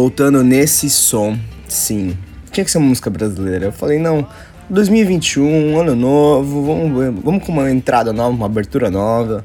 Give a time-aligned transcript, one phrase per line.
[0.00, 1.38] voltando nesse som,
[1.68, 2.16] sim.
[2.50, 3.66] Tinha que ser uma música brasileira.
[3.66, 4.26] Eu falei, não,
[4.70, 9.44] 2021, ano novo, vamos, vamos com uma entrada nova, uma abertura nova.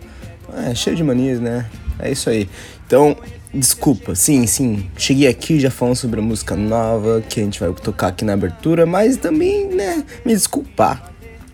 [0.65, 1.65] É, cheio de manias, né?
[1.99, 2.47] É isso aí.
[2.87, 3.17] Então,
[3.53, 4.89] desculpa, sim, sim.
[4.97, 8.31] Cheguei aqui já falando sobre a música nova que a gente vai tocar aqui na
[8.31, 11.11] abertura, mas também, né, me desculpar.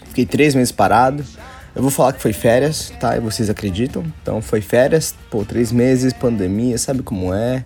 [0.09, 1.25] Fiquei três meses parado.
[1.75, 3.17] Eu vou falar que foi férias, tá?
[3.17, 4.03] E vocês acreditam?
[4.21, 7.65] Então foi férias, pô, três meses, pandemia, sabe como é?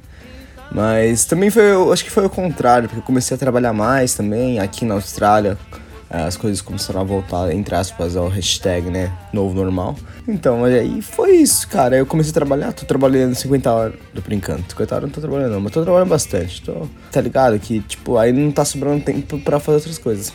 [0.71, 4.13] Mas também foi, eu acho que foi o contrário, porque eu comecei a trabalhar mais
[4.13, 5.57] também aqui na Austrália.
[6.09, 9.11] As coisas começaram a voltar, entre aspas, ao hashtag, né?
[9.33, 9.95] Novo normal.
[10.27, 11.97] Então, aí foi isso, cara.
[11.97, 13.95] Eu comecei a trabalhar, tô trabalhando 50 horas.
[14.13, 16.61] Tô brincando, 50 horas não tô trabalhando, não, mas tô trabalhando bastante.
[16.61, 17.59] Tô, tá ligado?
[17.59, 20.31] Que, tipo, aí não tá sobrando tempo pra fazer outras coisas.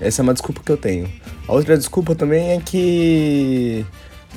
[0.00, 1.08] Essa é uma desculpa que eu tenho.
[1.46, 3.86] A outra desculpa também é que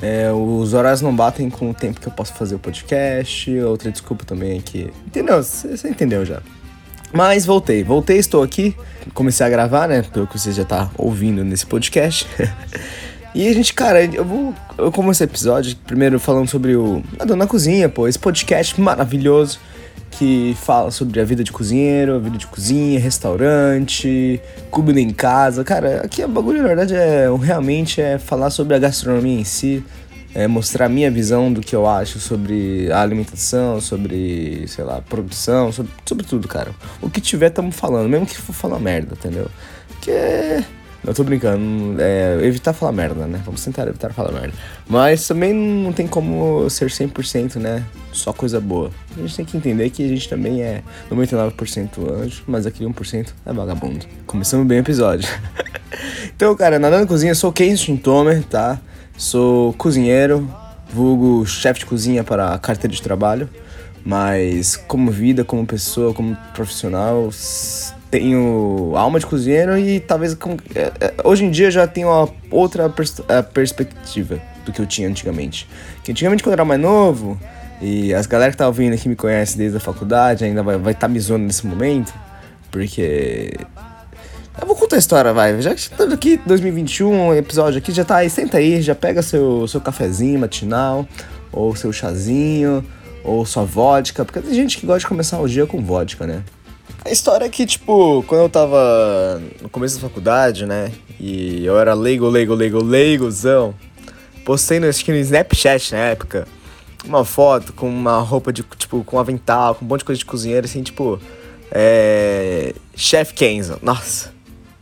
[0.02, 3.58] é, os horários não batem com o tempo que eu posso fazer o podcast.
[3.60, 4.92] Outra desculpa também é que.
[5.06, 5.42] Entendeu?
[5.42, 6.42] Você entendeu já.
[7.12, 8.76] Mas voltei, voltei, estou aqui.
[9.14, 10.02] Comecei a gravar, né?
[10.02, 12.26] Pelo que você já tá ouvindo nesse podcast.
[13.34, 14.54] e a gente, cara, eu vou.
[14.76, 17.02] Eu comecei esse episódio primeiro falando sobre o.
[17.18, 19.58] A Dona Cozinha, pô, esse podcast maravilhoso
[20.18, 25.62] que fala sobre a vida de cozinheiro, a vida de cozinha, restaurante, comida em casa.
[25.62, 29.84] Cara, aqui o bagulho, na verdade, é realmente é falar sobre a gastronomia em si,
[30.34, 35.02] é mostrar a minha visão do que eu acho sobre a alimentação, sobre, sei lá,
[35.02, 36.70] produção, sobre, sobre tudo, cara.
[37.02, 39.48] O que tiver, estamos falando, mesmo que for falar merda, entendeu?
[39.88, 40.64] Porque
[41.06, 43.40] eu tô brincando, é, evitar falar merda, né?
[43.44, 44.52] Vamos tentar evitar falar merda.
[44.88, 47.84] Mas também não tem como ser 100%, né?
[48.12, 48.90] Só coisa boa.
[49.16, 53.28] A gente tem que entender que a gente também é 99% anjo, mas aquele 1%
[53.46, 54.04] é vagabundo.
[54.26, 55.28] Começamos bem o episódio.
[56.34, 58.80] então, cara, nadando cozinha, sou Kenji Tomer, tá?
[59.16, 60.50] Sou cozinheiro,
[60.92, 63.48] vulgo chefe de cozinha para carteira de trabalho.
[64.04, 67.28] Mas como vida, como pessoa, como profissional,
[68.10, 72.28] tenho alma de cozinheiro e talvez com, é, é, hoje em dia já tenho uma
[72.50, 73.20] outra pers
[73.52, 75.68] perspectiva do que eu tinha antigamente.
[76.04, 77.38] Que antigamente quando eu era mais novo
[77.80, 80.94] e as galera que tá ouvindo aqui me conhece desde a faculdade ainda vai estar
[80.94, 82.12] tá me zoando nesse momento,
[82.70, 83.52] porque
[84.60, 85.60] eu vou contar a história, vai.
[85.60, 89.68] Já que estamos aqui 2021, episódio aqui já tá aí, senta aí, já pega seu
[89.68, 91.06] seu cafezinho matinal
[91.52, 92.84] ou seu chazinho
[93.22, 96.42] ou sua vodka, porque tem gente que gosta de começar o dia com vodka, né?
[97.06, 100.90] A história é que, tipo, quando eu tava no começo da faculdade, né?
[101.20, 103.72] E eu era leigo, leigo, leigo, leigozão.
[104.44, 106.48] Postei no, no Snapchat na época
[107.04, 110.18] uma foto com uma roupa de, tipo, com um avental, com um monte de coisa
[110.18, 111.20] de cozinheiro, assim, tipo.
[111.70, 112.74] É.
[112.96, 113.78] Chef Kenzo.
[113.82, 114.34] Nossa.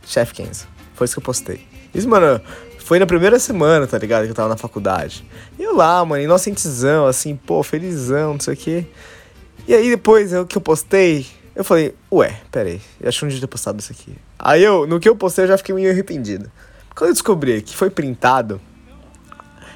[0.03, 0.65] Chef Kenzo.
[0.95, 1.61] Foi isso que eu postei.
[1.93, 2.41] Isso, mano,
[2.79, 4.23] foi na primeira semana, tá ligado?
[4.23, 5.23] Que eu tava na faculdade.
[5.59, 8.85] E eu lá, mano, inocentezão, assim, pô, felizão, não sei o quê.
[9.67, 13.29] E aí depois, o que eu postei, eu falei, ué, peraí, eu acho que um
[13.29, 14.15] dia ter postado isso aqui.
[14.37, 16.51] Aí eu, no que eu postei, eu já fiquei meio arrependido.
[16.93, 18.59] Quando eu descobri que foi printado,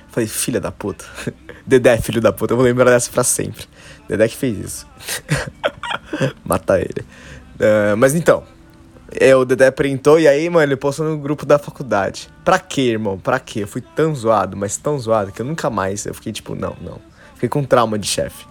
[0.10, 1.06] falei, filha da puta.
[1.66, 3.66] Dedé, filho da puta, eu vou lembrar dessa pra sempre.
[4.08, 4.88] Dedé que fez isso.
[6.44, 7.06] Matar ele.
[7.56, 8.44] Uh, mas então,
[9.12, 12.30] é, o Dedé printou e aí, mano, ele postou no grupo da faculdade.
[12.44, 13.18] Pra quê, irmão?
[13.18, 13.64] Pra quê?
[13.64, 16.06] Eu fui tão zoado, mas tão zoado que eu nunca mais.
[16.06, 17.00] Eu fiquei tipo, não, não.
[17.36, 18.49] Fiquei com trauma de chefe.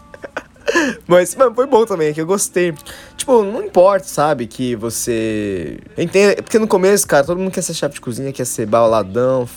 [1.06, 2.74] Mas, foi bom também, que eu gostei.
[3.16, 5.78] Tipo, não importa, sabe, que você.
[5.96, 6.42] Entenda.
[6.42, 9.48] Porque no começo, cara, todo mundo quer ser chefe de cozinha, quer ser baladão,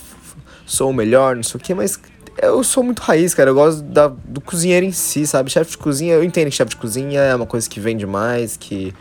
[0.66, 1.98] sou o melhor, não sei o quê, mas
[2.40, 3.50] eu sou muito raiz, cara.
[3.50, 5.50] Eu gosto da, do cozinheiro em si, sabe?
[5.50, 8.56] Chefe de cozinha, eu entendo que chefe de cozinha é uma coisa que vende mais,
[8.56, 8.94] que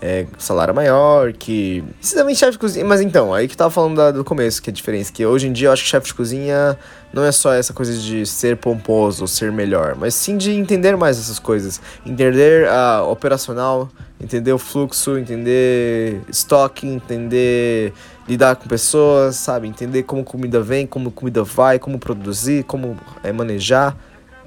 [0.00, 1.82] é, salário maior, que.
[1.98, 2.84] Precisamente chefe de cozinha.
[2.84, 5.12] Mas então, aí que eu tava falando da, do começo, que é a diferença.
[5.12, 6.78] Que hoje em dia eu acho que chefe de cozinha
[7.12, 11.18] não é só essa coisa de ser pomposo, ser melhor, mas sim de entender mais
[11.18, 11.80] essas coisas.
[12.06, 13.88] Entender a operacional,
[14.20, 17.92] entender o fluxo, entender estoque, entender
[18.28, 19.66] lidar com pessoas, sabe?
[19.66, 23.96] Entender como comida vem, como comida vai, como produzir, como é, manejar.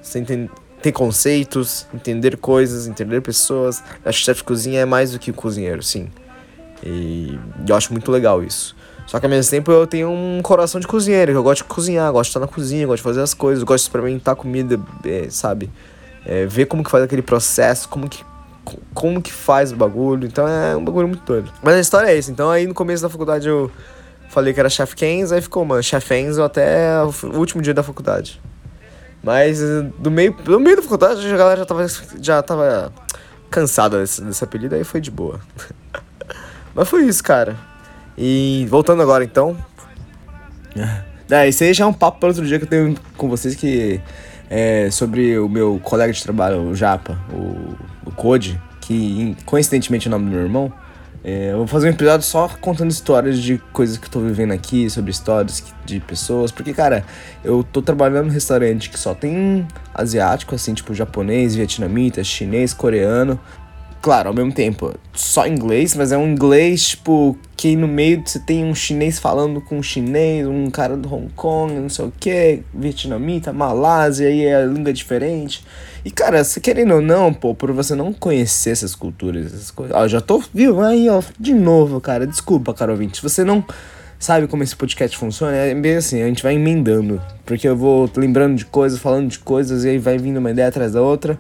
[0.02, 0.50] Você entende
[0.82, 3.84] ter conceitos, entender coisas, entender pessoas.
[4.04, 6.10] Que chefe de cozinha é mais do que o cozinheiro, sim.
[6.84, 7.38] E
[7.68, 8.76] eu acho muito legal isso.
[9.08, 12.12] Só que ao mesmo tempo eu tenho um coração de cozinheiro, eu gosto de cozinhar,
[12.12, 15.28] gosto de estar na cozinha, gosto de fazer as coisas, gosto de experimentar comida, é,
[15.30, 15.70] sabe?
[16.26, 18.24] É, ver como que faz aquele processo, como que,
[18.94, 20.26] como que faz o bagulho.
[20.26, 21.52] Então é um bagulho muito doido.
[21.62, 22.32] Mas a história é essa.
[22.32, 23.70] Então aí no começo da faculdade eu
[24.30, 27.84] falei que era Chef Kenzo, aí ficou, mano, Chef Enzo até o último dia da
[27.84, 28.42] faculdade.
[29.24, 31.88] Mas eh, do meio, do meio da faculdade a galera já tava,
[32.20, 32.94] já tava
[33.50, 35.40] cansada desse, desse apelido, aí foi de boa.
[36.74, 37.56] Mas foi isso, cara.
[38.18, 39.58] E voltando agora então.
[41.34, 43.56] É, isso aí já é um papo para outro dia que eu tenho com vocês
[43.56, 44.02] que
[44.50, 47.74] é sobre o meu colega de trabalho, o Japa, o,
[48.06, 50.74] o Code, que coincidentemente é o nome do meu irmão,
[51.24, 54.52] é, eu vou fazer um episódio só contando histórias de coisas que eu tô vivendo
[54.52, 56.52] aqui, sobre histórias de pessoas.
[56.52, 57.06] Porque, cara,
[57.44, 63.40] eu tô trabalhando num restaurante que só tem asiático, assim, tipo japonês, vietnamita, chinês, coreano
[64.02, 68.40] claro, ao mesmo tempo, só inglês, mas é um inglês, tipo, que no meio você
[68.40, 72.14] tem um chinês falando com um chinês, um cara do Hong Kong, não sei o
[72.20, 75.64] que, vietnamita, Malásia, aí é a língua diferente.
[76.04, 79.96] E, cara, se querendo ou não, pô, por você não conhecer essas culturas, essas coisas.
[79.96, 80.82] Ó, já tô, viu?
[80.82, 83.64] Aí, ó, de novo, cara, desculpa, cara ouvinte, se você não
[84.18, 87.22] sabe como esse podcast funciona, é bem assim, a gente vai emendando.
[87.46, 90.68] Porque eu vou lembrando de coisas, falando de coisas, e aí vai vindo uma ideia
[90.68, 91.40] atrás da outra.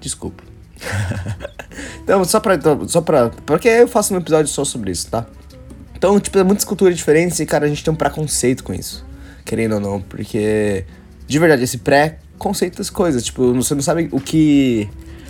[0.00, 0.49] Desculpa.
[2.02, 3.30] então, só pra, então, só pra.
[3.46, 5.26] Porque eu faço um episódio só sobre isso, tá?
[5.96, 9.04] Então, tipo, é muitas culturas diferentes e, cara, a gente tem um preconceito com isso.
[9.44, 10.84] Querendo ou não, porque.
[11.26, 13.24] De verdade, esse pré-conceito das coisas.
[13.24, 14.88] Tipo, você não sabe o que.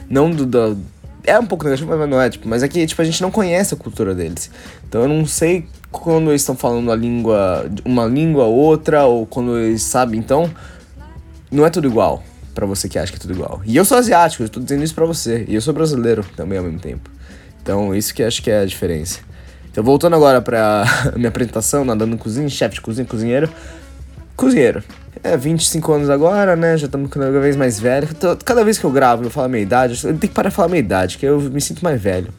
[0.09, 0.47] Não do.
[0.47, 0.79] do
[1.25, 3.75] é um pouco negativo, mas não é, tipo, mas é tipo, a gente não conhece
[3.75, 4.51] a cultura deles.
[4.89, 9.59] Então eu não sei quando eles estão falando a língua, uma língua outra, ou quando
[9.59, 10.51] eles sabem, então
[11.51, 12.23] não é tudo igual
[12.55, 13.61] para você que acha que é tudo igual.
[13.65, 15.45] E eu sou asiático, eu tô dizendo isso pra você.
[15.49, 17.11] E eu sou brasileiro também ao mesmo tempo.
[17.63, 19.21] Então, isso que acho que é a diferença.
[19.71, 20.85] Então, voltando agora pra
[21.17, 23.49] minha apresentação, nadando cozinha, chefe de cozinha, cozinheiro.
[24.37, 24.83] Cozinheiro.
[25.23, 26.77] É, 25 anos agora, né?
[26.77, 28.09] Já estamos cada vez mais velho.
[28.45, 30.55] Cada vez que eu gravo, eu falo a minha idade, eu tenho que parar de
[30.55, 32.33] falar a minha idade, que eu me sinto mais velho.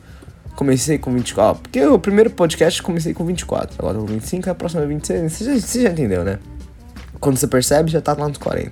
[0.55, 1.43] Comecei com 24.
[1.43, 3.75] Ó, porque o primeiro podcast comecei com 24.
[3.79, 5.31] Agora eu tô com 25, a próxima é 26.
[5.31, 6.39] Você já, você já entendeu, né?
[7.19, 8.71] Quando você percebe, já tá lá nos 40.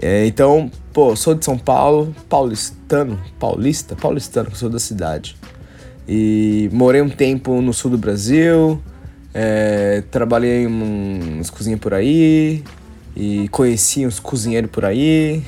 [0.00, 5.36] É, então, pô, sou de São Paulo, paulistano, paulista, paulistano, sou da cidade.
[6.08, 8.80] E morei um tempo no sul do Brasil,
[9.32, 12.64] é, trabalhei em umas cozinhas por aí,
[13.16, 15.42] e conheci uns cozinheiros por aí,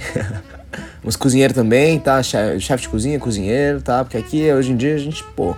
[1.04, 2.22] uns cozinheiros também, tá?
[2.22, 4.04] Chefe de cozinha, cozinheiro, tá?
[4.04, 5.56] Porque aqui, hoje em dia, a gente, pô,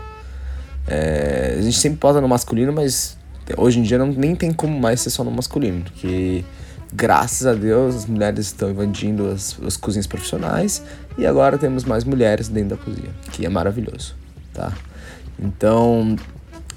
[0.86, 3.16] é, a gente sempre posa no masculino, mas
[3.56, 6.44] hoje em dia não, nem tem como mais ser só no masculino, porque
[6.92, 10.82] graças a Deus, as mulheres estão invadindo as, as cozinhas profissionais
[11.16, 14.14] e agora temos mais mulheres dentro da cozinha, que é maravilhoso,
[14.52, 14.72] tá?
[15.38, 16.16] Então,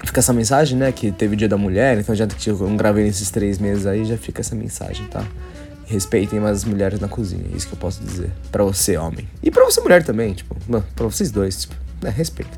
[0.04, 0.92] fica essa mensagem, né?
[0.92, 4.06] Que teve o Dia da Mulher, então já que eu gravei nesses três meses aí,
[4.06, 5.24] já fica essa mensagem, tá?
[5.86, 8.32] Respeitem mais as mulheres na cozinha, é isso que eu posso dizer.
[8.52, 9.28] para você, homem.
[9.42, 10.56] E para você, mulher também, tipo,
[10.96, 12.10] pra vocês dois, tipo, né?
[12.10, 12.58] Respeita.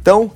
[0.00, 0.32] Então,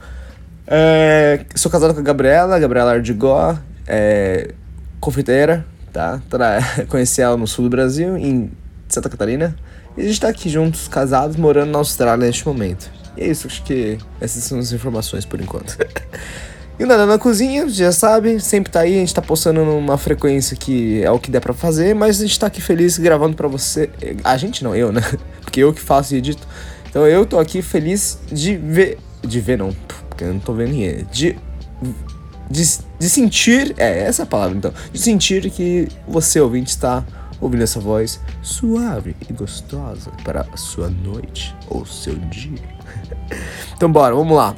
[0.66, 4.52] é, sou casado com a Gabriela, Gabriela Ardigó, é,
[5.00, 6.20] confeiteira, tá?
[6.88, 8.50] Conheci ela no sul do Brasil, em
[8.88, 9.54] Santa Catarina.
[9.96, 12.90] E a gente tá aqui juntos, casados, morando na Austrália neste momento.
[13.16, 15.76] E é isso, acho que essas são as informações por enquanto.
[16.78, 19.98] e o Nada na Cozinha, já sabe, sempre tá aí, a gente tá postando numa
[19.98, 23.36] frequência que é o que der pra fazer, mas a gente tá aqui feliz gravando
[23.36, 23.90] pra você.
[24.22, 25.02] A gente não, eu, né?
[25.42, 26.46] Porque eu que faço e edito.
[26.88, 28.98] Então eu tô aqui feliz de ver.
[29.22, 29.76] De ver não,
[30.08, 31.06] porque eu não tô vendo ninguém.
[31.12, 31.36] De
[32.50, 32.62] de,
[32.98, 37.04] de sentir, é essa é a palavra então, de sentir que você ouvinte está
[37.40, 42.58] ouvindo essa voz suave e gostosa para a sua noite ou seu dia.
[43.74, 44.56] então bora, vamos lá.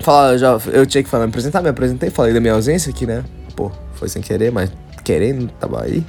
[0.00, 3.06] Falar, já, eu tinha que falar, me apresentar, me apresentei, falei da minha ausência aqui,
[3.06, 3.24] né?
[3.56, 4.70] Pô, foi sem querer, mas
[5.02, 6.04] querendo, tava aí.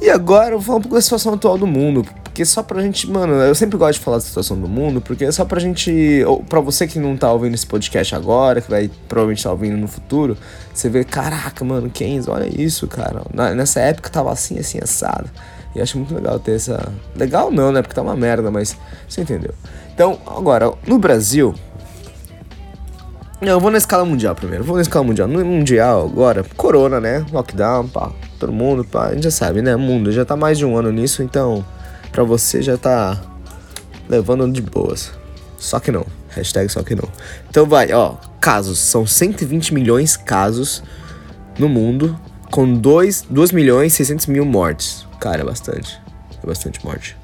[0.00, 2.82] E agora eu vou falar um pouco da situação atual do mundo, porque só pra
[2.82, 5.60] gente, mano, eu sempre gosto de falar da situação do mundo, porque é só pra
[5.60, 9.50] gente, ou pra você que não tá ouvindo esse podcast agora, que vai provavelmente tá
[9.52, 10.36] ouvindo no futuro,
[10.72, 13.22] você vê, caraca, mano, Kenzo, olha isso, cara.
[13.54, 15.30] nessa época tava assim, assim, assado.
[15.74, 16.92] E acho muito legal ter essa.
[17.16, 17.82] Legal não, né?
[17.82, 18.76] Porque tá uma merda, mas
[19.08, 19.52] você entendeu.
[19.92, 21.54] Então, agora, no Brasil.
[23.40, 24.64] Eu vou na escala mundial primeiro.
[24.64, 25.26] Vou na escala mundial.
[25.26, 27.26] No mundial, agora, corona, né?
[27.32, 28.12] Lockdown, pá.
[28.44, 29.06] Todo mundo, pá.
[29.06, 29.74] A gente já sabe, né?
[29.74, 31.64] Mundo já tá mais de um ano nisso, então
[32.12, 33.18] pra você já tá
[34.06, 35.12] levando de boas.
[35.56, 36.04] Só que não.
[36.28, 37.08] Hashtag só que não.
[37.48, 38.16] Então vai, ó.
[38.42, 38.78] Casos.
[38.78, 40.82] São 120 milhões casos
[41.58, 42.20] no mundo.
[42.50, 45.06] Com 2, 2 milhões e 600 mil mortes.
[45.18, 45.98] Cara, é bastante.
[46.42, 47.16] É bastante morte.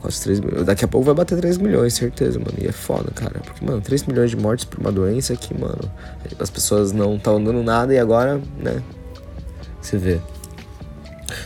[0.00, 0.64] Quase 3 milhões.
[0.64, 2.54] Daqui a pouco vai bater 3 milhões, certeza, mano.
[2.58, 3.38] E é foda, cara.
[3.44, 5.92] Porque, mano, 3 milhões de mortes por uma doença que, mano,
[6.40, 8.82] as pessoas não estão dando nada e agora, né?
[9.82, 10.20] Você vê.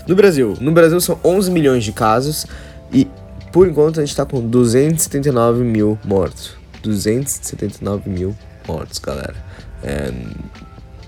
[0.06, 2.46] No Brasil, no Brasil são 11 milhões de casos
[2.92, 3.08] e
[3.52, 6.54] por enquanto a gente tá com 279 mil mortos.
[6.82, 8.36] 279 mil
[8.68, 9.34] mortos, galera.
[9.82, 10.12] É,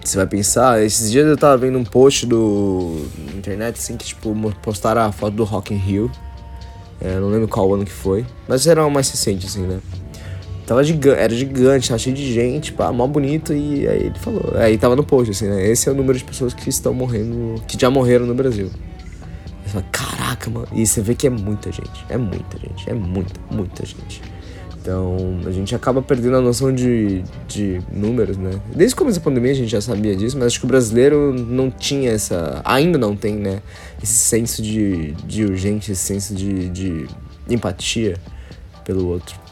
[0.03, 4.07] você vai pensar, esses dias eu tava vendo um post do na internet assim que
[4.07, 6.11] tipo postaram a foto do Rock in Rio.
[7.01, 9.79] É, não lembro qual ano que foi, mas era uma mais recente assim, né?
[10.69, 14.53] Tava gigante, era gigante, tava cheio de gente, pá, mal bonito, e aí ele falou.
[14.55, 15.67] Aí tava no post, assim, né?
[15.67, 18.71] Esse é o número de pessoas que estão morrendo, que já morreram no Brasil.
[19.65, 20.69] Fala, Caraca, mano.
[20.75, 22.05] E você vê que é muita gente.
[22.11, 22.91] É muita gente.
[22.91, 24.21] É muita, muita gente.
[24.79, 28.51] Então a gente acaba perdendo a noção de, de números, né?
[28.75, 31.33] Desde o começo da pandemia a gente já sabia disso, mas acho que o brasileiro
[31.33, 32.61] não tinha essa.
[32.63, 33.63] Ainda não tem, né?
[34.03, 37.07] Esse senso de, de urgência, esse senso de, de
[37.49, 38.19] empatia
[38.85, 39.48] pelo outro.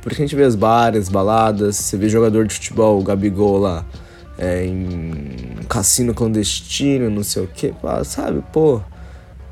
[0.00, 3.84] Porque a gente vê as bares, baladas, você vê jogador de futebol, o Gabigol lá,
[4.38, 8.42] é, em cassino clandestino, não sei o que, sabe?
[8.52, 8.80] Pô.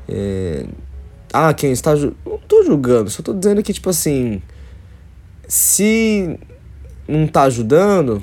[0.07, 0.65] É...
[1.31, 1.95] Ah, quem está.
[1.95, 4.41] Não tô julgando, só tô dizendo que, tipo assim.
[5.47, 6.39] Se
[7.07, 8.21] não tá ajudando,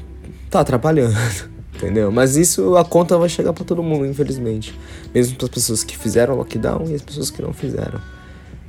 [0.49, 1.17] tá atrapalhando,
[1.75, 2.11] entendeu?
[2.13, 4.79] Mas isso a conta vai chegar para todo mundo, infelizmente.
[5.15, 8.01] Mesmo para as pessoas que fizeram lockdown e as pessoas que não fizeram.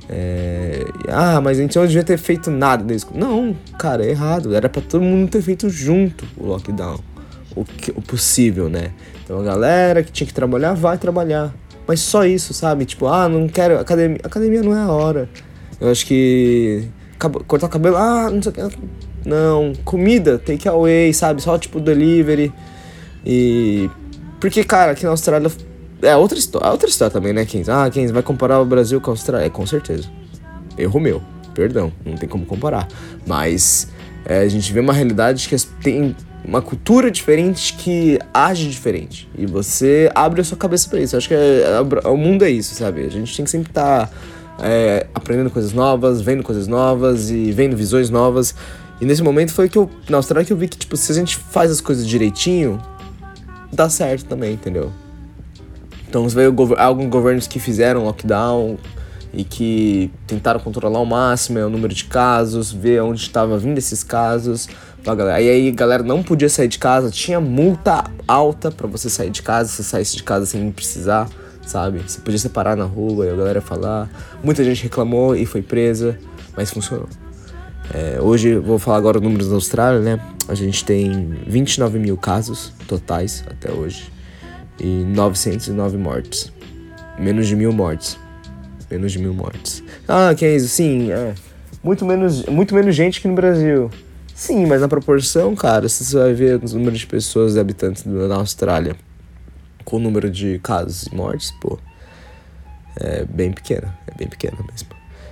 [0.08, 0.84] É...
[1.08, 3.08] Ah, mas então eu devia ter feito nada nisso.
[3.14, 4.54] Não, cara, é errado.
[4.54, 6.98] Era para todo mundo ter feito junto o lockdown.
[7.54, 8.92] O, que, o possível, né?
[9.24, 11.54] Então a galera que tinha que trabalhar, vai trabalhar.
[11.86, 12.84] Mas só isso, sabe?
[12.84, 13.78] Tipo, ah, não quero.
[13.78, 15.28] Academia, academia não é a hora.
[15.80, 16.88] Eu acho que.
[17.46, 18.78] Cortar o cabelo, ah, não sei o que.
[19.24, 21.42] Não, comida, take away, sabe?
[21.42, 22.52] Só tipo delivery.
[23.24, 23.90] E.
[24.40, 25.50] Porque, cara, aqui na Austrália
[26.02, 27.68] é outra história, é outra história também, né, Kens?
[27.68, 29.46] Ah, Kens, vai comparar o Brasil com a Austrália?
[29.46, 30.08] É, com certeza.
[30.76, 31.22] Erro meu,
[31.54, 32.86] perdão, não tem como comparar.
[33.26, 33.88] Mas
[34.24, 36.14] é, a gente vê uma realidade que tem
[36.44, 39.28] uma cultura diferente que age diferente.
[39.36, 41.14] E você abre a sua cabeça para isso.
[41.14, 41.62] Eu acho que é,
[42.04, 43.04] é, o mundo é isso, sabe?
[43.04, 44.12] A gente tem que sempre estar tá,
[44.62, 48.54] é, aprendendo coisas novas, vendo coisas novas e vendo visões novas.
[49.00, 51.14] E nesse momento foi que eu, na Austrália, que eu vi que, tipo, se a
[51.14, 52.80] gente faz as coisas direitinho,
[53.72, 54.92] dá certo também, entendeu?
[56.08, 58.78] Então você vê alguns governos que fizeram lockdown
[59.32, 63.76] e que tentaram controlar ao máximo é, o número de casos, ver onde estava vindo
[63.76, 64.68] esses casos.
[65.06, 69.30] E aí a galera não podia sair de casa, tinha multa alta para você sair
[69.30, 71.28] de casa, se saísse de casa sem precisar,
[71.64, 71.98] sabe?
[71.98, 74.08] Você podia separar na rua e a galera falar.
[74.42, 76.18] Muita gente reclamou e foi presa,
[76.56, 77.08] mas funcionou.
[77.94, 80.20] É, hoje, vou falar agora os números da Austrália, né?
[80.46, 84.17] A gente tem 29 mil casos totais até hoje
[84.78, 86.52] e 909 mortes.
[87.18, 88.18] Menos de mil mortes.
[88.90, 89.82] Menos de mil mortes.
[90.06, 90.68] Ah, que é isso?
[90.68, 91.34] Sim, é.
[91.82, 93.90] Muito menos, muito menos gente que no Brasil.
[94.34, 98.36] Sim, mas na proporção, cara, você vai ver o número de pessoas e habitantes na
[98.36, 98.94] Austrália
[99.84, 101.78] com o número de casos e mortes, pô,
[103.00, 103.96] é bem pequena.
[104.06, 104.88] É bem pequena mesmo.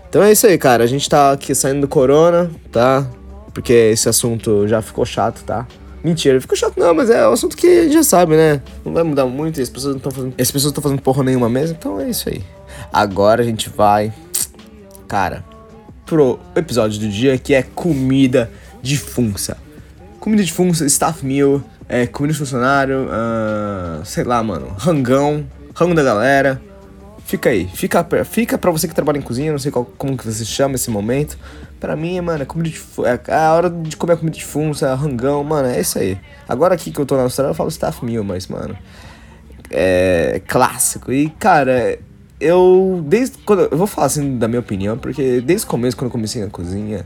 [0.09, 0.83] Então é isso aí, cara.
[0.83, 3.07] A gente tá aqui saindo do corona, tá?
[3.53, 5.67] Porque esse assunto já ficou chato, tá?
[6.07, 8.63] Mentira, ficou chato não, mas é um assunto que a gente já sabe, né?
[8.85, 10.35] Não vai mudar muito as pessoas não estão fazendo.
[10.41, 12.45] As pessoas estão fazendo porra nenhuma mesmo, então é isso aí.
[12.93, 14.13] Agora a gente vai,
[15.09, 15.45] cara,
[16.05, 18.49] pro episódio do dia que é comida
[18.81, 19.57] de funça.
[20.21, 25.45] Comida de funça, staff meal, é, comida de funcionário, uh, sei lá, mano, rangão,
[25.75, 26.63] rango da galera.
[27.25, 30.25] Fica aí, fica, fica pra você que trabalha em cozinha, não sei qual, como que
[30.25, 31.37] você chama esse momento.
[31.79, 32.83] Pra mim, mano, é comida de
[33.29, 36.19] é a hora de comer comida de funça, rangão, mano, é isso aí.
[36.49, 38.77] Agora aqui que eu tô na Austrália, eu falo staff meal, mas, mano,
[39.71, 41.13] é clássico.
[41.13, 41.99] E, cara,
[42.41, 46.07] eu desde quando eu vou falar assim da minha opinião, porque desde o começo quando
[46.07, 47.05] eu comecei na cozinha,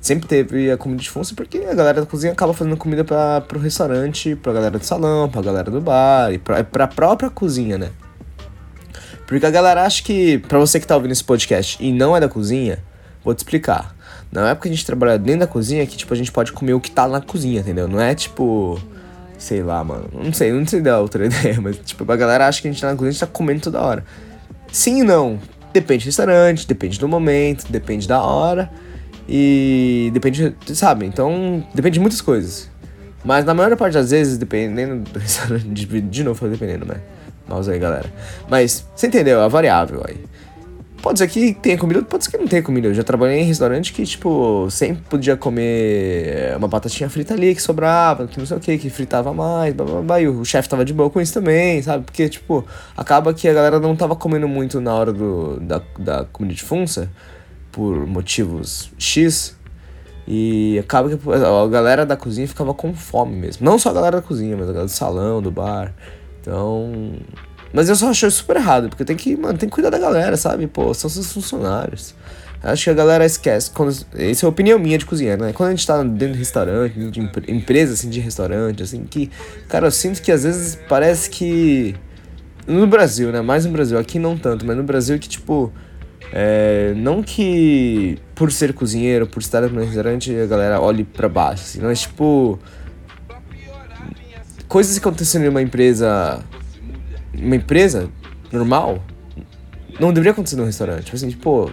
[0.00, 3.42] sempre teve a comida de funça, porque a galera da cozinha acaba fazendo comida para
[3.42, 7.76] pro restaurante, pra galera do salão, pra galera do bar e pra, pra própria cozinha,
[7.76, 7.90] né?
[9.26, 12.20] Porque a galera acha que, pra você que tá ouvindo esse podcast e não é
[12.20, 12.82] da cozinha,
[13.22, 13.94] vou te explicar.
[14.30, 16.74] Na época que a gente trabalha dentro da cozinha, que tipo, a gente pode comer
[16.74, 17.88] o que tá na cozinha, entendeu?
[17.88, 18.80] Não é tipo.
[19.38, 20.08] Sei lá, mano.
[20.12, 22.80] Não sei, não sei dar outra ideia, mas tipo, a galera acha que a gente
[22.80, 24.04] tá na cozinha a gente tá comendo toda hora.
[24.70, 25.38] Sim e não.
[25.72, 28.70] Depende do restaurante, depende do momento, depende da hora.
[29.28, 31.04] E depende, sabe?
[31.04, 32.70] Então, depende de muitas coisas.
[33.24, 36.96] Mas na maior parte das vezes, dependendo do restaurante, de, de novo, dependendo, né?
[37.46, 38.06] Mouse aí, galera.
[38.48, 39.42] Mas, você entendeu?
[39.42, 40.16] É variável aí.
[41.02, 42.88] Pode ser que tenha comida, pode ser que não tenha comida.
[42.88, 47.62] Eu já trabalhei em restaurante que, tipo, sempre podia comer uma batatinha frita ali que
[47.62, 50.68] sobrava, que não sei o que, que fritava mais, blá, blá, blá, e o chefe
[50.68, 52.04] tava de boa com isso também, sabe?
[52.04, 56.24] Porque, tipo, acaba que a galera não tava comendo muito na hora do, da, da
[56.24, 57.08] comida de funça,
[57.70, 59.56] por motivos X,
[60.26, 63.64] e acaba que a galera da cozinha ficava com fome mesmo.
[63.64, 65.94] Não só a galera da cozinha, mas a galera do salão, do bar.
[66.40, 67.14] Então,
[67.72, 70.36] mas eu só achei super errado, porque tem que, mano, tem que cuidar da galera,
[70.36, 70.66] sabe?
[70.66, 72.14] Pô, são seus funcionários.
[72.62, 73.70] Acho que a galera esquece.
[73.70, 75.52] Quando, essa é a opinião minha de cozinheiro, né?
[75.52, 79.30] Quando a gente tá dentro de restaurante, de empresa assim, de restaurante, assim, que.
[79.68, 81.94] Cara, eu sinto que às vezes parece que.
[82.66, 83.40] No Brasil, né?
[83.40, 85.72] Mais no Brasil, aqui não tanto, mas no Brasil que, tipo.
[86.32, 91.62] É, não que por ser cozinheiro, por estar no restaurante, a galera olhe para baixo,
[91.62, 92.58] assim, mas tipo.
[94.66, 96.44] Coisas que acontecem em uma empresa
[97.40, 98.08] uma empresa
[98.52, 99.02] normal
[99.98, 101.04] não deveria acontecer num restaurante.
[101.04, 101.70] Tipo assim, tipo,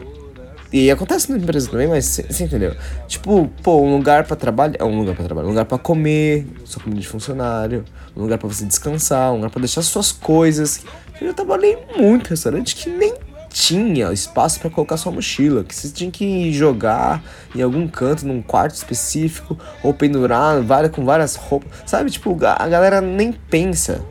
[0.74, 2.76] E acontece na empresa também, mas você entendeu?
[3.08, 4.84] Tipo, pô, um lugar para trabalhar.
[4.84, 8.50] Um lugar para trabalhar, um lugar para comer, sua comida de funcionário, um lugar para
[8.50, 10.84] você descansar, um lugar para deixar suas coisas.
[11.22, 13.14] Eu já trabalhei muito restaurante que nem
[13.50, 17.24] tinha espaço para colocar sua mochila, que você tinha que jogar
[17.56, 21.70] em algum canto, num quarto específico, ou pendurar várias, com várias roupas.
[21.86, 24.04] Sabe, tipo, a galera nem pensa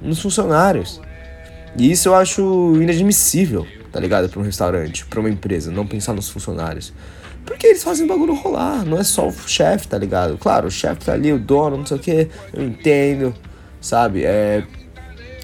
[0.00, 1.00] nos funcionários.
[1.76, 4.28] E isso eu acho inadmissível tá ligado?
[4.28, 6.92] Pra um restaurante, pra uma empresa, não pensar nos funcionários.
[7.44, 10.38] Porque eles fazem o bagulho rolar, não é só o chefe, tá ligado?
[10.38, 13.34] Claro, o chefe tá ali, o dono, não sei o que, eu entendo,
[13.80, 14.24] sabe?
[14.24, 14.62] É.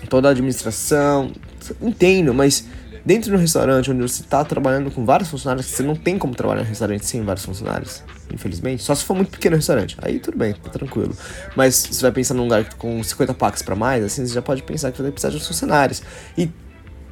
[0.09, 1.33] toda a administração,
[1.81, 2.67] entendo, mas
[3.05, 6.35] dentro de um restaurante onde você tá trabalhando com vários funcionários, você não tem como
[6.35, 8.83] trabalhar em um restaurante sem vários funcionários, infelizmente.
[8.83, 9.97] Só se for muito pequeno restaurante.
[10.01, 11.17] Aí tudo bem, tá tranquilo.
[11.55, 14.43] Mas se você vai pensar num lugar com 50 packs para mais, assim, você já
[14.43, 16.03] pode pensar que vai precisar de funcionários.
[16.37, 16.51] E,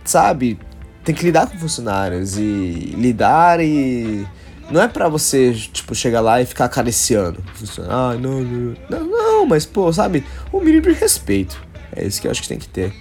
[0.04, 0.58] sabe,
[1.04, 4.26] tem que lidar com funcionários e lidar e
[4.70, 7.44] não é para você, tipo, chegar lá e ficar acariciando.
[7.88, 11.62] Ah, não, não, não, não, mas pô, sabe, o mínimo de respeito.
[11.94, 12.92] É isso que eu acho que tem que ter.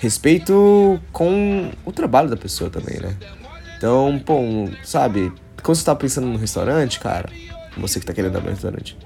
[0.00, 3.16] Respeito com o trabalho da pessoa também, né?
[3.76, 4.40] Então, pô,
[4.84, 5.32] sabe,
[5.62, 7.28] quando você tá pensando no restaurante, cara,
[7.80, 8.96] você que tá querendo abrir um restaurante,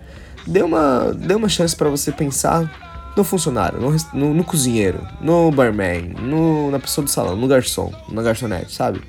[0.47, 5.51] dê uma, dê uma chance para você pensar no funcionário, no, no, no cozinheiro, no
[5.51, 9.03] barman, no, na pessoa do salão, no garçom, na garçonete, sabe?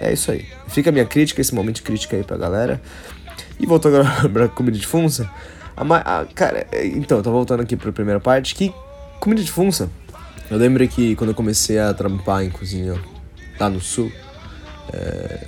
[0.00, 0.46] É isso aí.
[0.68, 2.80] Fica a minha crítica, esse momento de crítica aí pra galera.
[3.58, 5.30] E voltando agora pra comida de funça.
[5.76, 8.54] A, a, cara, é, então, tô voltando aqui pra primeira parte.
[8.54, 8.72] Que
[9.20, 9.90] comida de funça.
[10.50, 12.98] Eu lembro que quando eu comecei a trampar em cozinha
[13.58, 14.10] lá no sul.
[14.92, 15.46] É,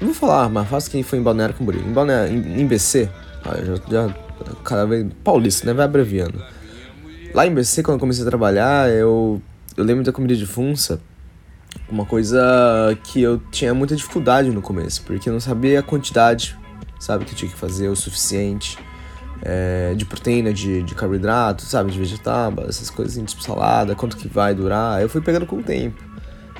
[0.00, 1.82] não vou falar, mas faço quem foi em Balneário Camboriú.
[1.82, 3.08] Em Balneário, em, BC,
[3.44, 4.14] ah, já, já
[4.64, 5.06] cada vez.
[5.22, 5.72] Paulista, né?
[5.72, 6.42] Vai abreviando.
[7.32, 9.40] Lá em BC, quando eu comecei a trabalhar, eu,
[9.76, 11.00] eu lembro da comida de funça,
[11.88, 12.40] uma coisa
[13.04, 16.56] que eu tinha muita dificuldade no começo, porque eu não sabia a quantidade,
[17.00, 18.78] sabe, que eu tinha que fazer o suficiente
[19.42, 24.28] é, de proteína, de, de carboidrato, sabe, de vegetal, essas coisas tipo salada, quanto que
[24.28, 25.02] vai durar.
[25.02, 26.02] Eu fui pegando com o tempo.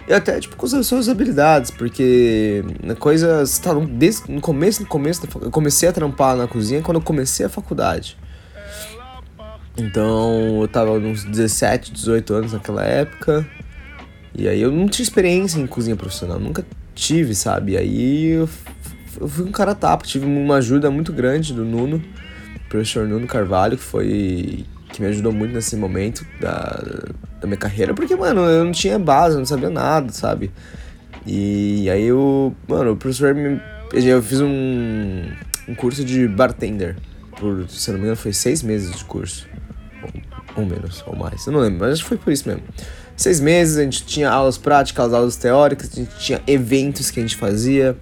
[0.07, 2.63] E até, tipo, com as suas habilidades, porque
[2.99, 3.59] coisas.
[3.59, 7.47] Tá, desde, no começo, no começo, eu comecei a trampar na cozinha quando eu comecei
[7.47, 8.17] a faculdade.
[9.77, 13.47] Então eu tava uns 17, 18 anos naquela época.
[14.37, 16.65] E aí eu não tinha experiência em cozinha profissional, nunca
[16.95, 17.73] tive, sabe?
[17.73, 18.49] E aí eu,
[19.21, 22.03] eu fui um cara tapa, tive uma ajuda muito grande do Nuno,
[22.69, 24.65] professor Nuno Carvalho, que foi.
[24.93, 26.83] que me ajudou muito nesse momento da,
[27.45, 30.51] da minha carreira, porque, mano, eu não tinha base, eu não sabia nada, sabe?
[31.27, 32.55] E aí eu.
[32.69, 33.61] Mano, o professor me.
[33.93, 35.23] Eu fiz um,
[35.69, 36.97] um curso de bartender.
[37.39, 39.47] Por, se não me engano, foi seis meses de curso
[40.57, 42.63] ou menos, ou mais, eu não lembro, mas acho que foi por isso mesmo.
[43.17, 47.23] Seis meses, a gente tinha aulas práticas, aulas teóricas, a gente tinha eventos que a
[47.23, 47.97] gente fazia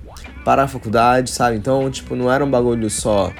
[0.44, 1.56] para a faculdade, sabe?
[1.56, 3.32] Então, tipo, não era um bagulho só.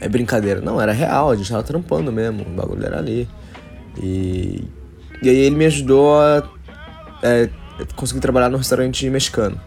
[0.00, 3.28] É brincadeira, não, era real, a gente tava trampando mesmo, o bagulho era ali.
[4.00, 4.64] E,
[5.22, 6.42] e aí ele me ajudou a
[7.22, 7.48] é,
[7.94, 9.58] conseguir trabalhar no restaurante mexicano,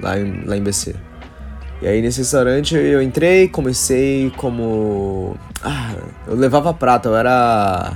[0.00, 0.94] lá em, lá em BC.
[1.82, 5.36] E aí nesse restaurante eu entrei, comecei como.
[5.62, 5.94] Ah,
[6.26, 7.92] eu levava prata, eu era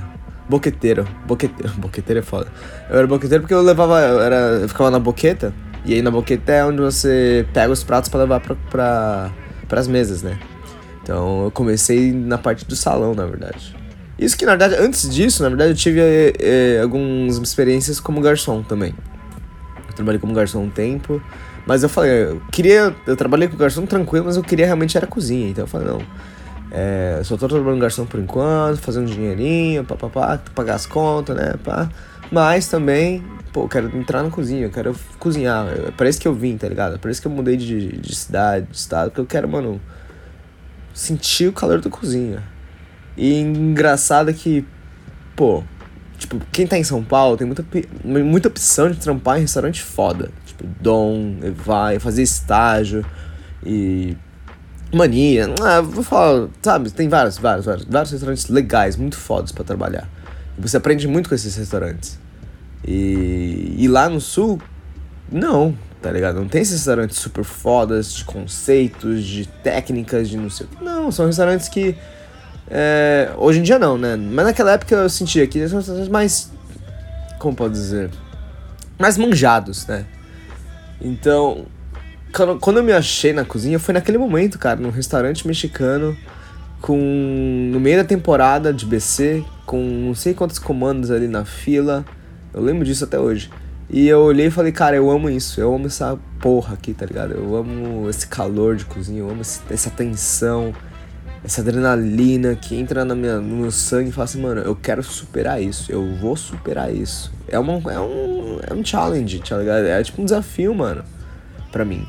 [0.49, 1.07] boqueteiro.
[1.25, 2.47] Boqueteiro, boqueteiro é foda.
[2.89, 4.01] Eu era boqueteiro porque eu levava.
[4.01, 5.53] Eu, era, eu ficava na boqueta,
[5.85, 9.31] e aí na boqueta é onde você pega os pratos para levar pra, pra,
[9.69, 10.37] pras mesas, né?
[11.03, 13.75] Então eu comecei na parte do salão, na verdade.
[14.17, 15.99] Isso que na verdade, antes disso, na verdade, eu tive
[16.39, 18.95] eh, algumas experiências como garçom também.
[19.87, 21.21] Eu trabalhei como garçom um tempo.
[21.65, 22.95] Mas eu falei, eu queria.
[23.07, 25.49] Eu trabalhei com garçom tranquilo, mas eu queria realmente era cozinha.
[25.49, 26.01] Então eu falei, não.
[26.71, 31.53] É, só tô trabalhando garçom por enquanto, fazendo dinheirinho, papapá, pagar as contas, né?
[31.63, 31.89] Pá.
[32.31, 33.23] Mas também,
[33.53, 35.67] pô, eu quero entrar na cozinha, eu quero cozinhar.
[35.87, 36.99] É para isso que eu vim, tá ligado?
[37.03, 39.81] É isso que eu mudei de, de cidade, de estado, porque eu quero, mano,
[40.93, 42.43] sentir o calor da cozinha.
[43.17, 44.65] E engraçado é que,
[45.35, 45.63] pô,
[46.17, 47.65] tipo, quem tá em São Paulo tem muita,
[48.03, 53.05] muita opção de trampar em restaurante foda tipo Dom, vai fazer estágio
[53.63, 54.15] e
[54.93, 55.53] mania.
[55.61, 60.09] Ah, vou falar, sabe, tem vários, vários, vários, vários restaurantes legais, muito fodas para trabalhar.
[60.57, 62.17] Você aprende muito com esses restaurantes.
[62.87, 64.61] E, e lá no sul,
[65.29, 66.39] não, tá ligado?
[66.39, 70.83] Não tem esses restaurantes super fodas de conceitos, de técnicas, de não sei o que.
[70.83, 71.95] Não, são restaurantes que.
[72.67, 74.15] É, hoje em dia não, né?
[74.15, 76.51] Mas naquela época eu sentia que são restaurantes mais.
[77.39, 78.09] Como pode dizer?
[78.97, 80.05] Mais manjados, né?
[81.01, 81.65] Então,
[82.59, 86.17] quando eu me achei na cozinha, foi naquele momento, cara, num restaurante mexicano,
[86.81, 86.97] com
[87.71, 92.05] no meio da temporada de BC, com não sei quantos comandos ali na fila.
[92.53, 93.49] Eu lembro disso até hoje.
[93.89, 97.05] E eu olhei e falei, cara, eu amo isso, eu amo essa porra aqui, tá
[97.05, 97.33] ligado?
[97.33, 100.73] Eu amo esse calor de cozinha, eu amo essa tensão,
[101.45, 105.03] essa adrenalina que entra na minha, no meu sangue e fala assim, mano, eu quero
[105.03, 107.31] superar isso, eu vou superar isso.
[107.47, 109.85] É, uma, é, um, é um challenge, tá ligado?
[109.85, 111.03] É tipo um desafio, mano,
[111.71, 112.03] pra mim.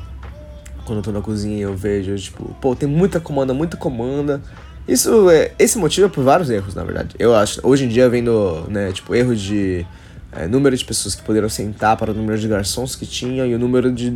[0.85, 4.41] Quando eu tô na cozinha eu vejo, tipo, pô, tem muita comanda, muita comanda.
[4.87, 7.15] Isso é, esse motivo é por vários erros, na verdade.
[7.19, 9.85] Eu acho, hoje em dia vendo, né, tipo, erros de
[10.31, 13.53] é, número de pessoas que poderiam sentar para o número de garçons que tinha e
[13.53, 14.09] o número de,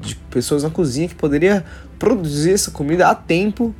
[0.00, 1.62] de pessoas na cozinha que poderia
[1.98, 3.74] produzir essa comida a tempo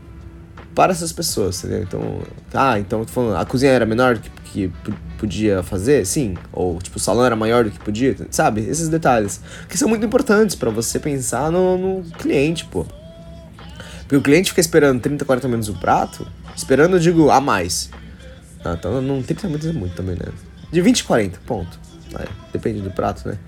[0.75, 1.83] para essas pessoas, entendeu?
[1.83, 2.23] Então,
[2.55, 4.31] ah, então falando, a cozinha era menor do que,
[4.69, 4.73] que
[5.19, 8.63] podia fazer, sim, ou tipo o salão era maior do que podia, sabe?
[8.63, 12.87] Esses detalhes que são muito importantes para você pensar no, no, cliente, pô.
[14.01, 17.91] Porque o cliente fica esperando 30, 40 minutos o prato, esperando, eu digo, a mais.
[18.65, 20.33] Ah, então não 30 minutos é muito também, né?
[20.71, 21.81] De 20 e 40, ponto.
[22.19, 23.39] É, depende do prato, né?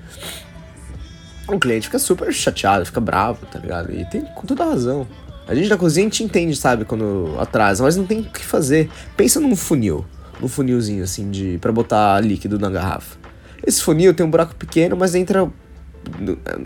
[1.47, 3.93] O cliente fica super chateado, fica bravo, tá ligado?
[3.93, 5.07] E tem com toda razão.
[5.47, 8.45] A gente da cozinha a gente entende, sabe, quando atrasa, mas não tem o que
[8.45, 8.91] fazer.
[9.17, 10.05] Pensa num funil,
[10.41, 13.17] num funilzinho assim de para botar líquido na garrafa.
[13.67, 15.51] Esse funil tem um buraco pequeno, mas entra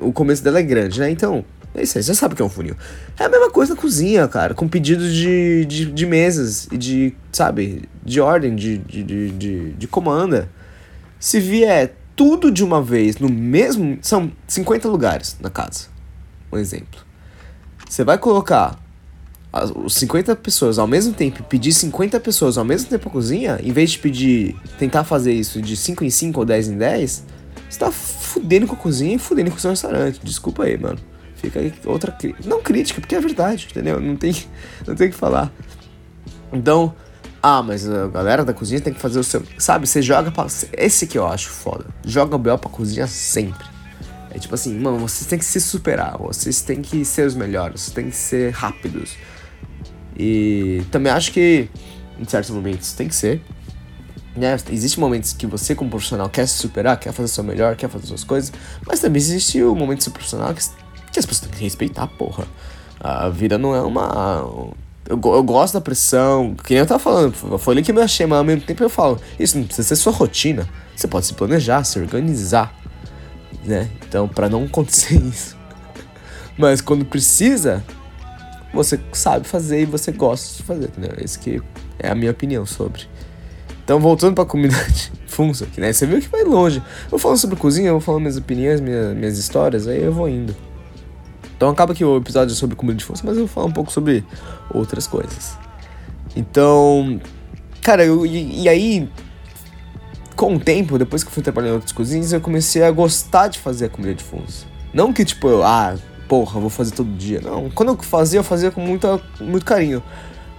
[0.01, 1.11] o começo dela é grande, né?
[1.11, 2.77] Então, é isso aí, você sabe o que é um funil.
[3.19, 7.15] É a mesma coisa na cozinha, cara, com pedidos de, de, de mesas e de,
[7.33, 10.51] sabe, de ordem, de, de, de, de, de comanda.
[11.21, 13.97] Se vier tudo de uma vez no mesmo.
[14.03, 15.87] São 50 lugares na casa.
[16.53, 17.08] Um exemplo.
[17.89, 18.79] Você vai colocar
[19.75, 23.73] os 50 pessoas ao mesmo tempo, pedir 50 pessoas ao mesmo tempo a cozinha, em
[23.73, 27.25] vez de pedir, tentar fazer isso de 5 em 5 ou 10 em 10,
[27.69, 30.21] você tá fudendo com a cozinha e fudendo com o seu restaurante.
[30.23, 30.99] Desculpa aí, mano.
[31.35, 34.01] Fica aí outra Não crítica, porque é verdade, entendeu?
[34.01, 34.35] Não tem,
[34.87, 35.53] não tem o que falar.
[36.53, 36.95] Então,
[37.43, 39.43] ah, mas a galera da cozinha tem que fazer o seu.
[39.59, 40.47] Sabe, você joga pra.
[40.73, 41.87] Esse que eu acho foda.
[42.05, 43.65] Joga o Bel pra cozinha sempre.
[44.39, 47.81] É tipo assim, mano, vocês têm que se superar, vocês têm que ser os melhores,
[47.81, 49.17] vocês têm que ser rápidos.
[50.17, 51.69] E também acho que
[52.17, 53.43] em certos momentos tem que ser.
[54.37, 54.57] Né?
[54.71, 57.91] Existem momentos que você, como profissional, quer se superar, quer fazer o seu melhor, quer
[57.91, 58.53] fazer suas coisas,
[58.87, 60.63] mas também existe o momento de profissional que,
[61.13, 62.47] que as pessoas têm que respeitar, porra.
[63.01, 64.71] A vida não é uma.
[65.05, 68.25] Eu, eu gosto da pressão, que nem eu tava falando, foi ali que me achei,
[68.25, 70.69] mas ao mesmo tempo eu falo, isso não precisa ser sua rotina.
[70.95, 72.78] Você pode se planejar, se organizar
[73.69, 73.91] né?
[74.07, 75.57] Então, para não acontecer isso.
[76.57, 77.85] Mas quando precisa,
[78.73, 81.13] você sabe fazer e você gosta de fazer, entendeu?
[81.23, 81.63] Esse que
[81.99, 83.03] é a minha opinião sobre.
[83.85, 85.93] Então, voltando pra comunidade funça aqui, né?
[85.93, 86.79] Você viu que vai longe.
[87.05, 90.13] Eu vou falando sobre cozinha, eu vou falando minhas opiniões, minhas, minhas histórias, aí eu
[90.13, 90.55] vou indo.
[91.57, 93.91] Então acaba que o episódio é sobre comunidade funça, mas eu vou falar um pouco
[93.91, 94.25] sobre
[94.73, 95.57] outras coisas.
[96.37, 97.21] Então,
[97.83, 99.09] cara, eu, e, e aí
[100.39, 103.49] com o tempo, depois que eu fui trabalhar em outras cozinhas, eu comecei a gostar
[103.49, 104.65] de fazer a comida de fundos.
[104.95, 105.97] Não que tipo, eu, ah,
[106.29, 107.41] porra, vou fazer todo dia.
[107.41, 110.01] Não, quando eu fazia, eu fazia com muita, muito carinho.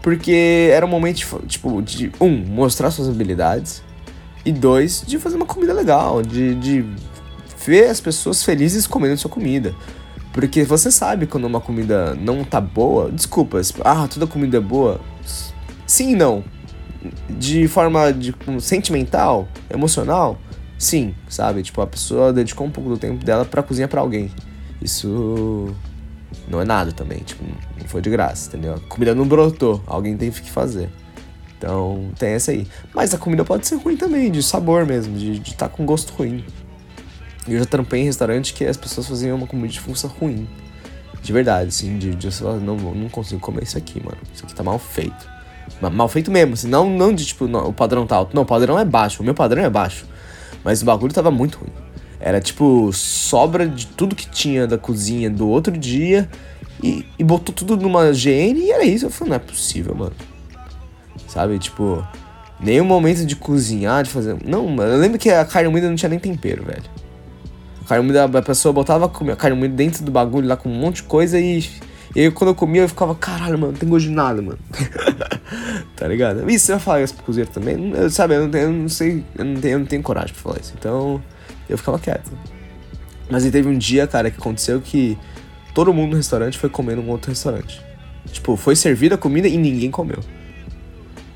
[0.02, 3.82] Porque era um momento, tipo, de, um, mostrar suas habilidades.
[4.44, 6.86] E dois, de fazer uma comida legal, de, de
[7.66, 9.74] ver as pessoas felizes comendo sua comida.
[10.34, 15.00] Porque você sabe quando uma comida não tá boa, desculpa, ah, toda comida é boa.
[15.88, 16.44] Sim e não
[17.30, 20.38] de forma de, um, sentimental, emocional,
[20.78, 21.64] sim, sabe?
[21.64, 24.32] Tipo, a pessoa dedicou um pouco do tempo dela para cozinhar para alguém.
[24.82, 25.74] Isso
[26.48, 27.44] não é nada também, tipo,
[27.78, 28.76] não foi de graça, entendeu?
[28.76, 30.90] A comida não brotou, alguém tem que fazer.
[31.58, 32.66] Então, tem essa aí.
[32.94, 36.14] Mas a comida pode ser ruim também, de sabor mesmo, de estar tá com gosto
[36.14, 36.44] ruim.
[37.48, 40.48] Eu já trampei em restaurante que as pessoas faziam uma comida de função ruim.
[41.22, 44.18] De verdade, assim, de, de eu não, não consigo comer isso aqui, mano.
[44.34, 45.39] Isso aqui tá mal feito.
[45.92, 48.36] Mal feito mesmo, assim, não, não de tipo, não, o padrão tá alto.
[48.36, 50.06] Não, o padrão é baixo, o meu padrão é baixo.
[50.64, 51.72] Mas o bagulho tava muito ruim.
[52.20, 56.30] Era tipo sobra de tudo que tinha da cozinha do outro dia
[56.84, 59.06] e, e botou tudo numa GN e era isso.
[59.06, 60.16] Eu falei, não é possível, mano.
[61.28, 62.06] Sabe, tipo,
[62.60, 64.36] nenhum momento de cozinhar, de fazer.
[64.46, 66.84] Não, eu lembro que a carne moída não tinha nem tempero, velho.
[67.86, 70.76] A carne moída, a pessoa botava a carne moída dentro do bagulho lá com um
[70.76, 71.64] monte de coisa e
[72.16, 74.60] e aí quando eu comia eu ficava, caralho, mano, não tem gosto de nada, mano.
[75.96, 76.50] tá ligado?
[76.50, 77.92] E você vai falar isso pro cozinheiro também?
[77.94, 80.34] Eu, sabe, eu não, tenho, eu não sei, eu não, tenho, eu não tenho coragem
[80.34, 80.74] pra falar isso.
[80.78, 81.22] Então,
[81.70, 82.32] eu ficava quieto.
[83.30, 85.18] Mas aí teve um dia, cara, que aconteceu que
[85.74, 87.80] todo mundo no restaurante foi comer num outro restaurante.
[88.32, 90.20] Tipo, foi servida a comida e ninguém comeu.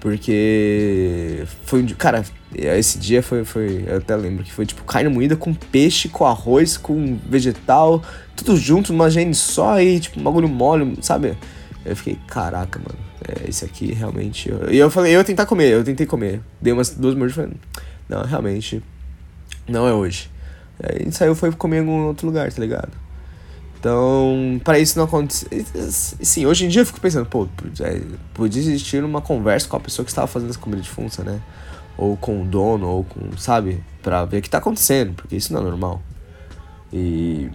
[0.03, 1.95] Porque foi um dia.
[1.95, 3.85] Cara, esse dia foi, foi.
[3.87, 8.03] Eu até lembro que foi tipo carne moída com peixe, com arroz, com vegetal,
[8.35, 11.37] tudo junto numa gene só aí, tipo, um bagulho mole, sabe?
[11.85, 14.51] Eu fiquei, caraca, mano, é, esse aqui realmente.
[14.69, 16.41] E eu, falei, eu ia tentar comer, eu tentei comer.
[16.61, 17.57] Dei umas duas mordidas e falei,
[18.09, 18.83] não, realmente,
[19.69, 20.29] não é hoje.
[20.83, 22.91] Aí a gente saiu foi comer em algum outro lugar, tá ligado?
[23.83, 25.65] Então, para isso não acontecer.
[25.91, 27.49] Sim, hoje em dia eu fico pensando, pô,
[27.81, 27.99] é,
[28.33, 31.41] podia existir uma conversa com a pessoa que estava fazendo essa comida de funça, né?
[31.97, 33.83] Ou com o dono, ou com, sabe?
[34.01, 36.01] Pra ver o que tá acontecendo, porque isso não é normal.
[36.93, 37.49] E.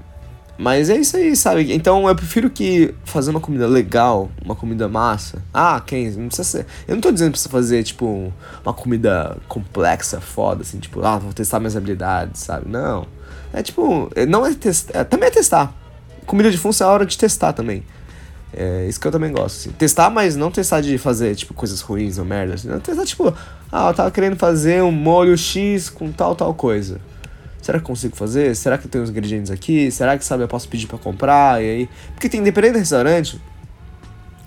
[0.58, 1.72] Mas é isso aí, sabe?
[1.72, 5.42] Então eu prefiro que fazer uma comida legal, uma comida massa.
[5.54, 6.10] Ah, quem?
[6.10, 6.66] Não precisa ser.
[6.86, 8.30] Eu não tô dizendo pra você fazer, tipo,
[8.62, 12.68] uma comida complexa, foda, assim, tipo, ah, vou testar minhas habilidades, sabe?
[12.68, 13.06] Não.
[13.50, 14.98] É tipo, não é testar.
[14.98, 15.87] É, também é testar
[16.28, 17.82] comida de função é a hora de testar também.
[18.52, 19.56] É isso que eu também gosto.
[19.56, 19.70] Assim.
[19.70, 22.54] Testar, mas não testar de fazer, tipo, coisas ruins ou merda.
[22.54, 22.68] Assim.
[22.68, 23.34] Não, testar, tipo,
[23.72, 27.00] ah, eu tava querendo fazer um molho X com tal, tal coisa.
[27.60, 28.54] Será que consigo fazer?
[28.54, 29.90] Será que eu tenho os ingredientes aqui?
[29.90, 31.62] Será que, sabe, eu posso pedir para comprar?
[31.62, 31.88] E aí...
[32.14, 33.40] Porque tem, dependendo do restaurante,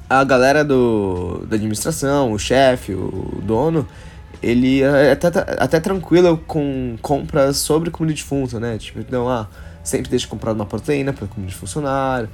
[0.10, 3.88] a galera do, da administração, o chefe, o dono,
[4.42, 5.28] ele é até,
[5.60, 8.78] até tranquilo com compras sobre comida de função, né?
[8.78, 9.48] Tipo, então, ah
[9.84, 12.30] sempre deixa comprado uma proteína para comida de funcionário.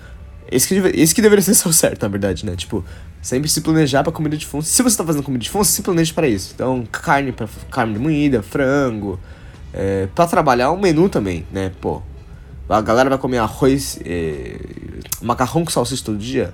[0.49, 2.55] Esse que, esse que deveria ser o certo, na verdade, né?
[2.55, 2.83] Tipo,
[3.21, 4.71] sempre se planejar para comida de função.
[4.71, 6.53] Se você tá fazendo comida de função, se planeje para isso.
[6.55, 9.19] Então, carne para carne moída, frango.
[9.73, 11.71] É, para trabalhar um menu também, né?
[11.81, 12.01] Pô,
[12.69, 14.59] a galera vai comer arroz, é,
[15.21, 16.53] macarrão com salsicha todo dia.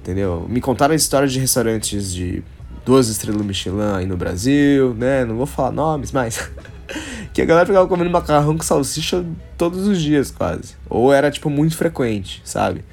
[0.00, 0.46] Entendeu?
[0.48, 2.42] Me contaram histórias de restaurantes de
[2.84, 5.24] duas estrelas Michelin aí no Brasil, né?
[5.24, 6.50] Não vou falar nomes, mas
[7.32, 9.24] que a galera ficava comendo macarrão com salsicha
[9.56, 10.76] todos os dias, quase.
[10.88, 12.84] Ou era, tipo, muito frequente, sabe?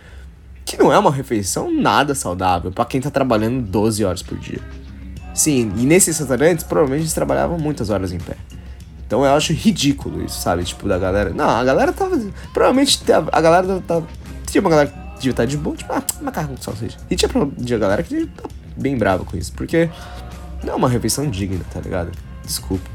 [0.65, 4.59] Que não é uma refeição nada saudável para quem tá trabalhando 12 horas por dia.
[5.33, 8.35] Sim, e nesses restaurantes, provavelmente eles trabalhavam muitas horas em pé.
[9.05, 10.63] Então eu acho ridículo isso, sabe?
[10.63, 11.29] Tipo, da galera.
[11.29, 12.19] Não, a galera tava.
[12.53, 14.01] Provavelmente a, galera tá.
[14.49, 16.97] Tinha uma galera que devia estar de boa, tipo, ah, macarrão com salsicha.
[17.09, 17.29] E tinha,
[17.63, 19.89] tinha galera que devia estar tá bem brava com isso, porque
[20.63, 22.11] não é uma refeição digna, tá ligado?
[22.43, 22.89] Desculpa.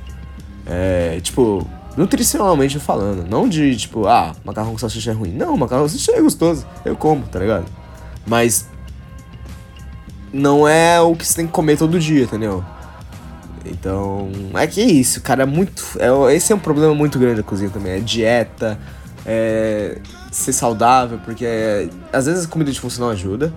[0.67, 1.67] É, tipo,
[1.97, 3.29] nutricionalmente falando.
[3.29, 5.33] Não de, tipo, ah, macarrão com salsicha é ruim.
[5.33, 6.67] Não, macarrão com salsicha é gostoso.
[6.85, 7.67] Eu como, tá ligado?
[8.27, 8.69] Mas
[10.33, 12.65] não é o que você tem que comer todo dia, entendeu?
[13.65, 15.85] Então, é que é isso, cara, é muito.
[15.99, 17.93] É, esse é um problema muito grande da cozinha também.
[17.93, 18.79] É dieta,
[19.27, 19.99] é
[20.31, 21.45] ser saudável, porque
[22.13, 23.53] às vezes a comida de função ajuda.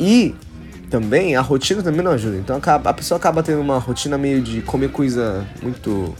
[0.00, 0.34] E
[0.88, 2.36] também a rotina também não ajuda.
[2.36, 6.14] Então a pessoa acaba tendo uma rotina meio de comer coisa muito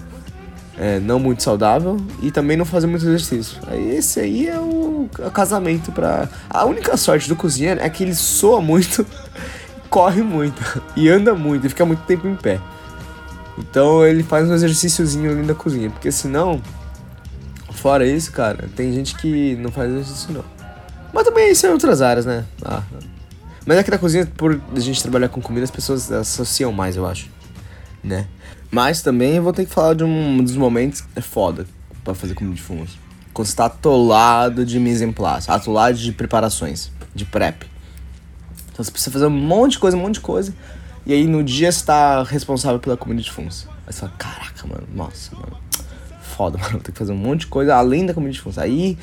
[0.79, 3.59] é, não muito saudável e também não fazer muito exercício.
[3.67, 8.15] Aí esse aí é o, casamento para A única sorte do cozinheiro é que ele
[8.15, 9.05] soa muito,
[9.91, 10.63] corre muito
[10.97, 12.61] e anda muito e fica muito tempo em pé.
[13.59, 16.63] Então ele faz um exercíciozinho ali na cozinha, porque senão,
[17.73, 20.45] fora isso, cara, tem gente que não faz exercício não.
[21.13, 22.45] Mas também isso é outras áreas, né?
[22.65, 22.83] Ah,
[23.69, 27.07] mas aqui na cozinha, por a gente trabalhar com comida, as pessoas associam mais, eu
[27.07, 27.29] acho,
[28.03, 28.27] né?
[28.71, 31.67] Mas também eu vou ter que falar de um dos momentos que é foda
[32.03, 32.99] para fazer comida de fumos.
[33.35, 37.67] Quando você tá atolado de mise en place, atolado de preparações, de prep.
[38.73, 40.55] Então você precisa fazer um monte de coisa, um monte de coisa.
[41.05, 43.69] E aí no dia você tá responsável pela comida de fumos.
[43.87, 45.59] Aí você fala, caraca, mano, nossa, mano.
[46.23, 48.57] Foda, mano, tem que fazer um monte de coisa além da comida de fumos.
[48.57, 48.97] Aí,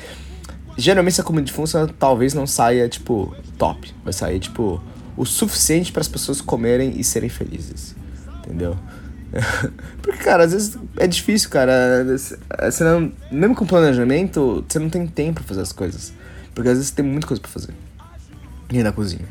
[0.76, 3.92] geralmente essa comida de fumos talvez não saia, tipo, top.
[4.04, 4.82] Vai sair, tipo,
[5.16, 7.94] o suficiente para as pessoas comerem e serem felizes.
[8.38, 8.76] Entendeu?
[10.02, 12.04] Porque, cara, às vezes é difícil, cara.
[12.70, 16.12] Você não, mesmo com planejamento, você não tem tempo pra fazer as coisas.
[16.54, 17.74] Porque às vezes tem muita coisa pra fazer.
[18.70, 19.26] E na cozinha.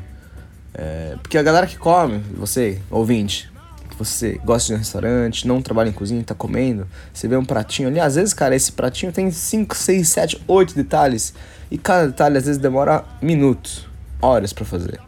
[0.74, 3.50] É, porque a galera que come, você, ouvinte,
[3.96, 7.46] que você gosta de um restaurante, não trabalha em cozinha, tá comendo, você vê um
[7.46, 11.34] pratinho ali, às vezes, cara, esse pratinho tem 5, 6, 7, 8 detalhes.
[11.72, 13.88] E cada detalhe às vezes demora minutos,
[14.22, 15.00] horas para fazer.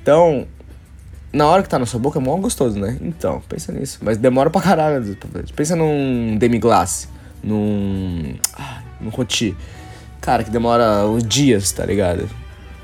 [0.00, 0.46] Então,
[1.32, 2.96] na hora que tá na sua boca é mó gostoso, né?
[3.02, 3.98] Então, pensa nisso.
[4.00, 5.16] Mas demora pra caralho.
[5.54, 7.08] Pensa num demi-glace,
[7.42, 8.36] num.
[8.54, 9.54] Ah, num roti.
[10.20, 12.28] Cara, que demora uns dias, tá ligado?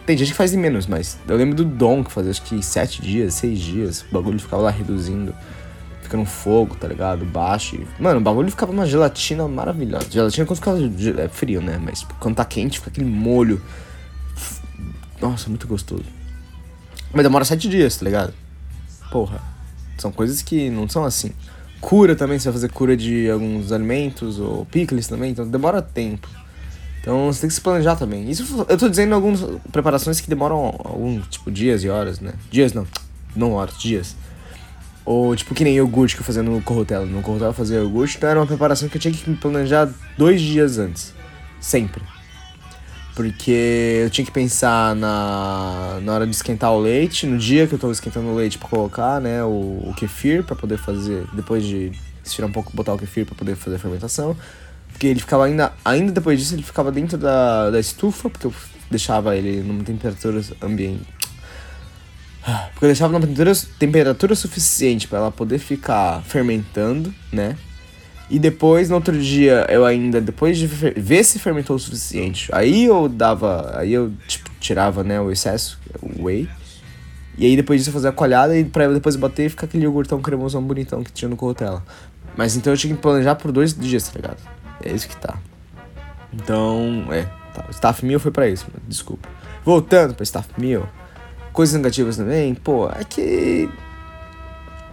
[0.07, 2.63] Tem gente que faz em menos, mas eu lembro do Dom que fazia acho que
[2.63, 4.05] sete dias, seis dias.
[4.11, 5.35] O bagulho ficava lá reduzindo.
[6.03, 7.25] Fica no fogo, tá ligado?
[7.25, 7.77] Baixo.
[7.77, 7.87] E...
[8.03, 10.11] Mano, o bagulho ficava uma gelatina maravilhosa.
[10.11, 11.81] Gelatina quando fica é frio, né?
[11.83, 13.63] Mas quando tá quente, fica aquele molho.
[15.21, 16.05] Nossa, muito gostoso.
[17.13, 18.35] Mas demora sete dias, tá ligado?
[19.13, 19.43] porra,
[19.99, 21.33] são coisas que não são assim.
[21.81, 26.27] Cura também, você vai fazer cura de alguns alimentos, ou pickles também, então demora tempo.
[27.03, 28.31] Então você tem que se planejar também.
[28.31, 29.41] Isso eu tô dizendo algumas
[29.73, 32.33] preparações que demoram algum, tipo, dias e horas, né?
[32.49, 32.87] Dias não,
[33.35, 34.17] não horas, dias.
[35.05, 37.05] Ou tipo que nem iogurte que eu fazia no Corrotelo.
[37.05, 40.41] No Corrotelo fazia iogurte, então era uma preparação que eu tinha que me planejar dois
[40.41, 41.13] dias antes.
[41.61, 42.03] Sempre.
[43.17, 47.75] Porque eu tinha que pensar na, na hora de esquentar o leite, no dia que
[47.75, 51.65] eu tô esquentando o leite para colocar, né, o, o kefir para poder fazer, depois
[51.65, 51.93] de
[52.25, 54.37] esfriar um pouco, botar o kefir para poder fazer a fermentação.
[55.03, 58.55] Porque ele ficava ainda, ainda depois disso, ele ficava dentro da, da estufa, porque eu
[58.89, 61.09] deixava ele numa temperatura ambiente.
[62.71, 67.57] Porque eu deixava numa temperatura, temperatura suficiente para ela poder ficar fermentando, né?
[68.31, 72.85] E depois, no outro dia, eu ainda, depois de ver se fermentou o suficiente, aí
[72.85, 76.49] eu dava, aí eu, tipo, tirava, né, o excesso, o whey.
[77.37, 79.83] E aí depois disso eu fazia a coalhada e pra depois bater e ficar aquele
[79.83, 81.83] iogurtão cremosão bonitão que tinha no Cortella.
[82.37, 84.62] Mas então eu tinha que planejar por dois dias, tá ligado?
[84.83, 85.37] É isso que tá.
[86.33, 87.23] Então, é.
[87.53, 87.65] Tá.
[87.69, 89.29] O Staff Meal foi pra isso, desculpa.
[89.65, 90.89] Voltando pra Staff Meal.
[91.53, 93.69] Coisas negativas também, pô, é que.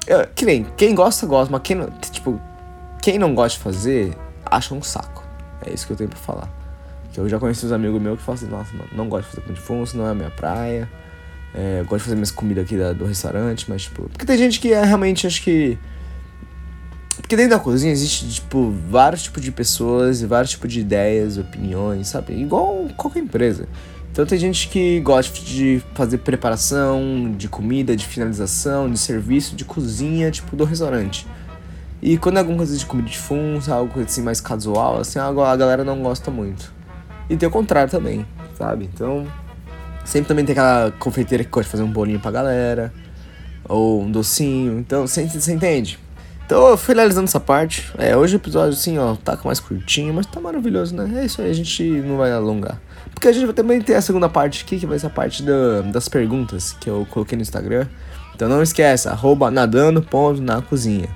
[0.06, 1.90] É, que nem, quem gosta, gosta, mas quem não.
[2.12, 2.40] Tipo,
[3.02, 5.24] quem não gosta de fazer, acha um saco.
[5.66, 6.50] É isso que eu tenho pra falar.
[7.14, 9.36] Que eu já conheci uns amigos meus que falam assim, nossa, mano, não gosto de
[9.36, 10.90] fazer pão de fungo, não é a minha praia.
[11.54, 14.04] É, gosto de fazer minhas comidas aqui da, do restaurante, mas tipo.
[14.10, 15.78] Porque tem gente que é realmente acho que.
[17.22, 21.38] Porque dentro da cozinha existe, tipo, vários tipos de pessoas e vários tipos de ideias,
[21.38, 22.34] opiniões, sabe?
[22.34, 23.68] Igual qualquer empresa.
[24.12, 29.64] Então tem gente que gosta de fazer preparação de comida, de finalização, de serviço, de
[29.64, 31.28] cozinha, tipo, do restaurante.
[32.02, 35.32] E quando é alguma coisa de comida de fundo, algo assim mais casual, assim, a
[35.56, 36.74] galera não gosta muito.
[37.30, 38.26] E tem o contrário também,
[38.58, 38.90] sabe?
[38.92, 39.28] Então,
[40.04, 42.92] sempre também tem aquela confeiteira que gosta de fazer um bolinho pra galera,
[43.66, 46.00] ou um docinho, então, você, entende?
[46.50, 47.92] Então, finalizando essa parte.
[47.96, 51.22] É, hoje o episódio, assim, ó, tá mais curtinho, mas tá maravilhoso, né?
[51.22, 52.82] É isso aí, a gente não vai alongar.
[53.14, 55.44] Porque a gente vai também ter a segunda parte aqui, que vai ser a parte
[55.44, 57.86] da, das perguntas que eu coloquei no Instagram.
[58.34, 60.04] Então não esquece, arroba nadando
[60.42, 61.08] na cozinha.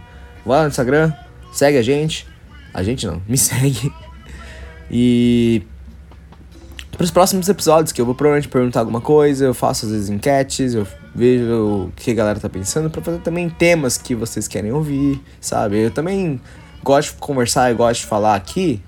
[0.46, 1.12] Vai lá no Instagram,
[1.52, 2.28] segue a gente.
[2.72, 3.92] A gente não, me segue.
[4.92, 5.64] E
[6.92, 10.10] para os próximos episódios, que eu vou provavelmente perguntar alguma coisa, eu faço às vezes
[10.12, 14.48] enquetes, eu vejo o que a galera tá pensando, para fazer também temas que vocês
[14.48, 15.80] querem ouvir, sabe?
[15.80, 16.42] Eu também
[16.84, 18.82] gosto de conversar e gosto de falar aqui,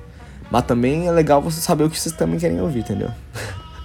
[0.51, 3.11] mas também é legal você saber o que vocês também querem ouvir, entendeu?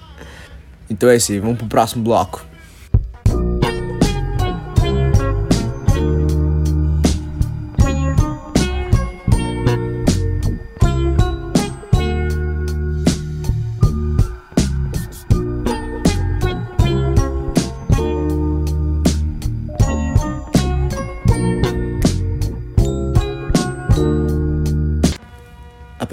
[0.88, 2.50] então é isso, vamos pro próximo bloco.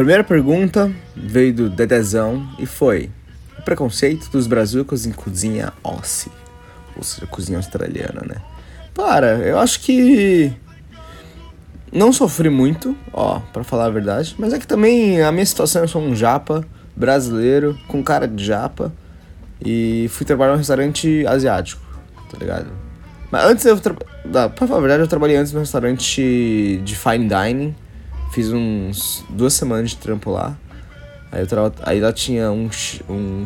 [0.07, 3.09] Primeira pergunta veio do Dedezão e foi:
[3.59, 6.31] o preconceito dos brazucas em cozinha Aussie,
[6.95, 8.35] ou seja, cozinha australiana, né?
[8.93, 10.53] Para, eu acho que
[11.91, 15.81] não sofri muito, ó, para falar a verdade, mas é que também a minha situação
[15.81, 16.63] eu sou um japa
[16.95, 18.93] brasileiro com cara de japa
[19.59, 21.81] e fui trabalhar num restaurante asiático,
[22.31, 22.69] tá ligado?
[23.29, 23.93] Mas antes eu, tra...
[23.93, 27.75] pra falar a verdade, eu trabalhei antes num restaurante de fine dining
[28.31, 30.57] Fiz uns duas semanas de trampo lá.
[31.31, 31.71] Aí, eu tra...
[31.83, 32.69] aí lá tinha um,
[33.09, 33.45] um.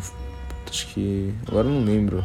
[0.69, 1.33] Acho que.
[1.47, 2.23] Agora eu não lembro.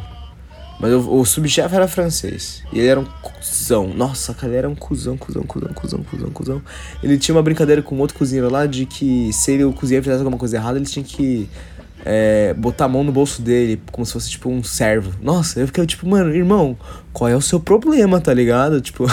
[0.79, 2.63] Mas eu, o subchefe era francês.
[2.71, 3.87] E ele era um cuzão.
[3.87, 6.61] Nossa, cara, ele era um cuzão, cuzão, cuzão, cuzão, cuzão, cuzão.
[7.01, 10.19] Ele tinha uma brincadeira com outro cozinheiro lá de que se ele, o cozinheiro fizesse
[10.21, 11.49] alguma coisa errada, ele tinha que
[12.05, 15.13] é, botar a mão no bolso dele, como se fosse tipo um servo.
[15.21, 16.77] Nossa, eu fiquei tipo, mano, irmão,
[17.11, 18.79] qual é o seu problema, tá ligado?
[18.79, 19.05] Tipo,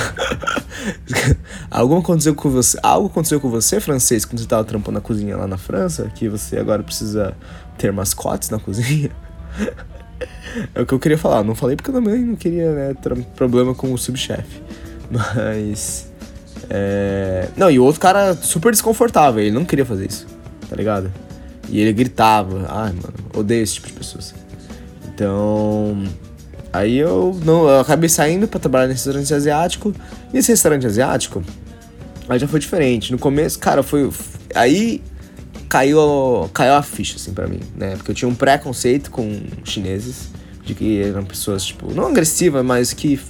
[1.71, 5.37] algo aconteceu com você, algo aconteceu com você, francês, quando você tava trampando na cozinha
[5.37, 7.37] lá na França, que você agora precisa
[7.79, 9.11] ter mascotes na cozinha.
[10.75, 12.95] é o que eu queria falar, não falei porque eu também não queria, né,
[13.35, 14.63] problema com o subchefe.
[15.11, 16.13] Mas.
[16.71, 17.49] É...
[17.57, 20.27] Não, e o outro cara super desconfortável, ele não queria fazer isso,
[20.69, 21.13] tá ligado?
[21.69, 22.67] E ele gritava.
[22.69, 24.35] Ai, mano, odeio esse tipo de pessoas.
[25.07, 26.05] Então.
[26.73, 29.95] Aí eu não eu acabei saindo para trabalhar nesse restaurante asiático.
[30.33, 31.43] E esse restaurante asiático,
[32.29, 33.13] aí já foi diferente.
[33.13, 34.11] No começo, cara, foi.
[34.55, 35.01] Aí
[35.69, 37.97] caiu, caiu a ficha, assim, para mim, né?
[37.97, 40.29] Porque eu tinha um preconceito com chineses,
[40.65, 43.21] de que eram pessoas, tipo, não agressivas, mas que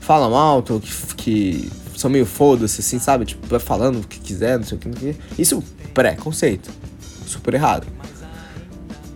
[0.00, 0.82] falam alto,
[1.16, 3.24] que, que são meio foda-se, assim, sabe?
[3.26, 4.58] Tipo, falando o que quiser.
[4.58, 5.16] Não sei o que.
[5.38, 5.62] Isso,
[5.94, 6.81] preconceito
[7.32, 7.86] super errado.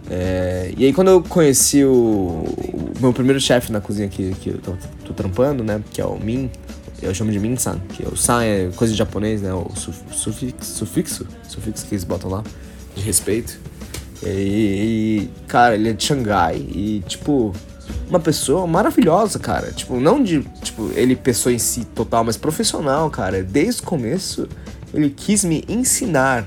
[0.09, 4.51] É, e aí quando eu conheci o, o meu primeiro chefe na cozinha que, que
[4.51, 4.73] eu tô,
[5.05, 5.83] tô, trampando, né?
[5.91, 6.49] Que é o Min,
[7.03, 9.53] eu chamo de Min-san, que é o san é coisa de japonês, né?
[9.53, 12.45] O sufixo, sufixo, sufixo que eles botam lá,
[12.95, 13.59] de respeito.
[14.25, 17.53] E, e, cara, ele é de Xangai e, tipo,
[18.09, 19.73] uma pessoa maravilhosa, cara.
[19.73, 23.43] Tipo, não de, tipo, ele pessoa em si total, mas profissional, cara.
[23.43, 24.49] Desde o começo,
[24.95, 26.47] ele quis me ensinar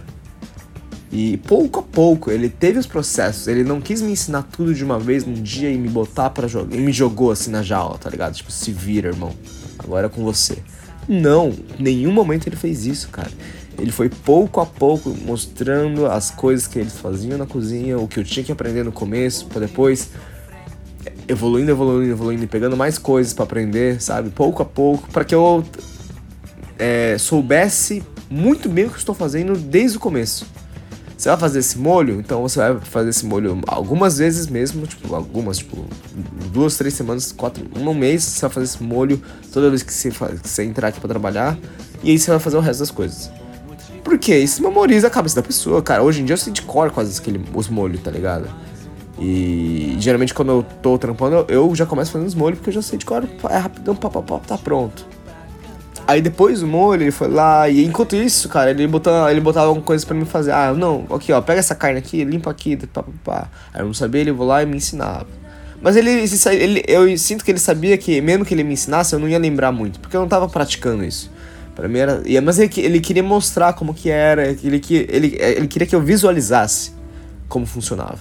[1.11, 4.83] e pouco a pouco ele teve os processos, ele não quis me ensinar tudo de
[4.83, 7.97] uma vez num dia e me botar para jogar, e me jogou assim na jaula,
[7.97, 8.35] tá ligado?
[8.35, 9.33] Tipo, se vira, irmão.
[9.77, 10.59] Agora é com você.
[11.07, 11.49] Não,
[11.79, 13.31] em nenhum momento ele fez isso, cara.
[13.79, 18.19] Ele foi pouco a pouco mostrando as coisas que eles faziam na cozinha, o que
[18.19, 20.09] eu tinha que aprender no começo, para depois
[21.27, 24.29] evoluindo, evoluindo, evoluindo pegando mais coisas para aprender, sabe?
[24.29, 25.63] Pouco a pouco, para que eu
[26.77, 30.45] é, soubesse muito bem o que estou fazendo desde o começo.
[31.19, 35.13] Você vai fazer esse molho, então você vai fazer esse molho algumas vezes mesmo, tipo,
[35.13, 35.85] algumas, tipo,
[36.49, 40.11] duas, três semanas, quatro, um mês, você vai fazer esse molho toda vez que você,
[40.11, 41.57] que você entrar aqui para trabalhar,
[42.01, 43.29] e aí você vai fazer o resto das coisas.
[44.01, 46.01] Porque isso memoriza a cabeça da pessoa, cara.
[46.01, 48.47] Hoje em dia eu sei de cor quase aquele, os molhos, tá ligado?
[49.19, 52.81] E geralmente quando eu tô trampando, eu já começo fazendo os molhos, porque eu já
[52.81, 55.05] sei de cor, é rapidão, pá, pá, pá, tá pronto.
[56.09, 59.67] Aí depois o molho, ele foi lá, e enquanto isso, cara, ele botava, ele botava
[59.67, 60.51] alguma coisa pra mim fazer.
[60.51, 63.47] Ah, não, aqui, ó, pega essa carne aqui, limpa aqui, pá, pá, pá.
[63.71, 65.27] Aí eu não sabia, ele vou lá e me ensinava.
[65.79, 69.19] Mas ele, ele, eu sinto que ele sabia que, mesmo que ele me ensinasse, eu
[69.19, 71.29] não ia lembrar muito, porque eu não tava praticando isso.
[71.75, 72.23] Pra mim era.
[72.43, 76.91] Mas ele, ele queria mostrar como que era, ele, ele, ele queria que eu visualizasse
[77.47, 78.17] como funcionava,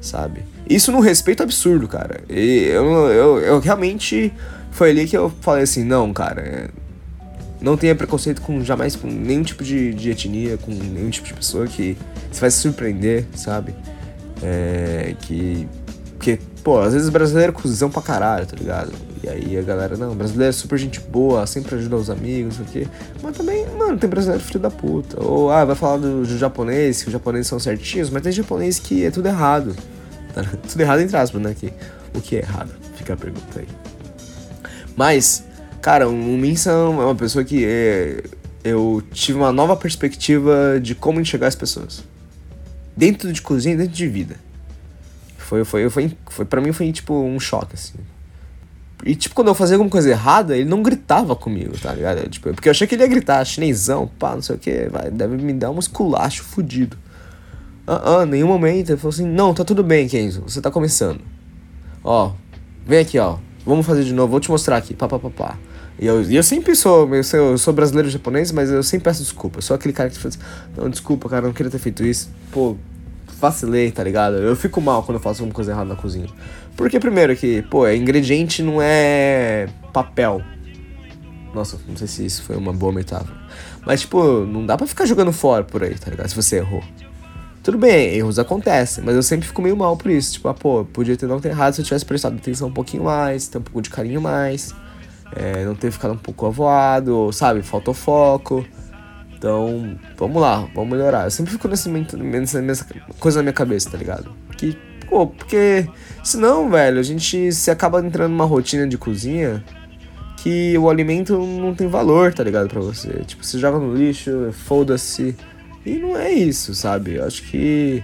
[0.00, 0.42] sabe?
[0.68, 2.22] Isso num respeito absurdo, cara.
[2.28, 4.32] E eu, eu, eu realmente.
[4.72, 6.70] Foi ali que eu falei assim: não, cara,
[7.60, 11.34] não tenha preconceito com jamais com nenhum tipo de, de etnia, com nenhum tipo de
[11.34, 11.96] pessoa que
[12.30, 13.74] você vai se surpreender, sabe?
[14.42, 15.68] É, que.
[16.16, 18.92] Porque, pô, às vezes brasileiro é cuzão pra caralho, tá ligado?
[19.22, 22.66] E aí a galera, não, brasileiro é super gente boa, sempre ajuda os amigos, não
[22.66, 22.92] sei o quê.
[23.22, 25.22] Mas também, mano, tem brasileiro filho da puta.
[25.22, 28.78] Ou, ah, vai falar do, do japonês, que os japoneses são certinhos, mas tem japonês
[28.78, 29.74] que é tudo errado.
[30.34, 30.42] Tá?
[30.68, 31.54] Tudo errado entre aspas, né?
[31.58, 31.72] Que,
[32.14, 32.70] o que é errado?
[32.94, 33.66] Fica a pergunta aí.
[34.96, 35.44] Mas,
[35.80, 38.22] Cara, o Minsa é uma pessoa que é,
[38.62, 42.04] eu tive uma nova perspectiva de como enxergar as pessoas.
[42.96, 44.36] Dentro de cozinha, dentro de vida.
[45.38, 47.94] Foi, foi, foi, foi pra mim foi tipo um choque, assim.
[49.04, 52.28] E tipo, quando eu fazia alguma coisa errada, ele não gritava comigo, tá ligado?
[52.28, 55.10] Tipo, porque eu achei que ele ia gritar, chinesão, pá, não sei o que, vai,
[55.10, 56.98] deve me dar um esculacho fudido.
[57.86, 58.90] Ah, ah, nenhum momento.
[58.90, 61.20] Ele falou assim, não, tá tudo bem, Kenzo, você tá começando.
[62.04, 62.32] Ó,
[62.86, 65.58] vem aqui, ó, vamos fazer de novo, vou te mostrar aqui, pá, pá, pá, pá.
[66.00, 69.22] E eu, eu sempre sou, eu sou, eu sou brasileiro japonês, mas eu sempre peço
[69.22, 69.58] desculpa.
[69.58, 70.38] Eu sou aquele cara que fala assim,
[70.74, 72.30] não, desculpa, cara, não queria ter feito isso.
[72.50, 72.74] Pô,
[73.38, 74.36] vacilei, tá ligado?
[74.36, 76.26] Eu fico mal quando eu faço alguma coisa errada na cozinha.
[76.74, 80.40] Porque, primeiro, que, pô, ingrediente não é papel.
[81.54, 83.36] Nossa, não sei se isso foi uma boa metáfora.
[83.84, 86.30] Mas, tipo, não dá pra ficar jogando fora por aí, tá ligado?
[86.30, 86.82] Se você errou.
[87.62, 90.32] Tudo bem, erros acontecem, mas eu sempre fico meio mal por isso.
[90.32, 93.04] Tipo, ah, pô, podia ter não ter errado se eu tivesse prestado atenção um pouquinho
[93.04, 94.74] mais, ter um pouco de carinho mais
[95.34, 97.62] é, não ter ficado um pouco avoado, sabe?
[97.62, 98.64] Faltou foco.
[99.36, 101.24] Então, vamos lá, vamos melhorar.
[101.24, 102.86] Eu sempre fico nesse, nessa, nessa
[103.18, 104.30] coisa na minha cabeça, tá ligado?
[104.56, 104.76] Que,
[105.08, 105.88] pô, porque
[106.22, 109.64] senão, velho, a gente se acaba entrando numa rotina de cozinha
[110.36, 112.68] que o alimento não tem valor, tá ligado?
[112.68, 113.08] Pra você.
[113.26, 115.36] Tipo, você joga no lixo, foda-se.
[115.86, 117.14] E não é isso, sabe?
[117.14, 118.02] Eu acho que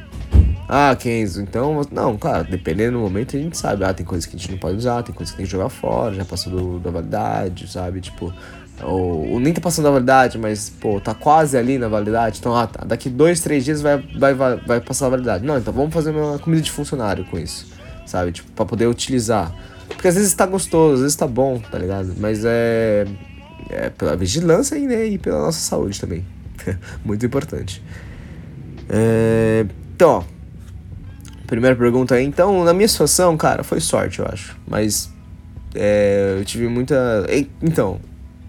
[0.69, 1.83] ah, Kenzo, então.
[1.93, 3.85] Não, claro, dependendo do momento a gente sabe.
[3.85, 5.69] Ah, tem coisas que a gente não pode usar, tem coisas que tem que jogar
[5.69, 8.01] fora, já passou do, da validade, sabe?
[8.01, 8.33] Tipo.
[8.83, 12.41] Ou, ou, nem tá passando da validade, mas, pô, tá quase ali na validade.
[12.41, 15.45] Então, ah, tá, daqui dois, três dias vai, vai, vai, vai passar a validade.
[15.45, 17.67] Não, então vamos fazer uma comida de funcionário com isso,
[18.05, 18.33] sabe?
[18.33, 19.55] Tipo, pra poder utilizar.
[19.89, 22.15] Porque às vezes tá gostoso, às vezes tá bom, tá ligado?
[22.19, 23.07] Mas é.
[23.69, 26.25] É pela vigilância e, né, e pela nossa saúde também.
[27.05, 27.83] Muito importante.
[28.89, 30.36] É, então, ó.
[31.47, 32.21] Primeira pergunta.
[32.21, 34.57] Então, na minha situação, cara, foi sorte, eu acho.
[34.67, 35.11] Mas
[35.75, 37.27] é, eu tive muita.
[37.63, 38.01] Então.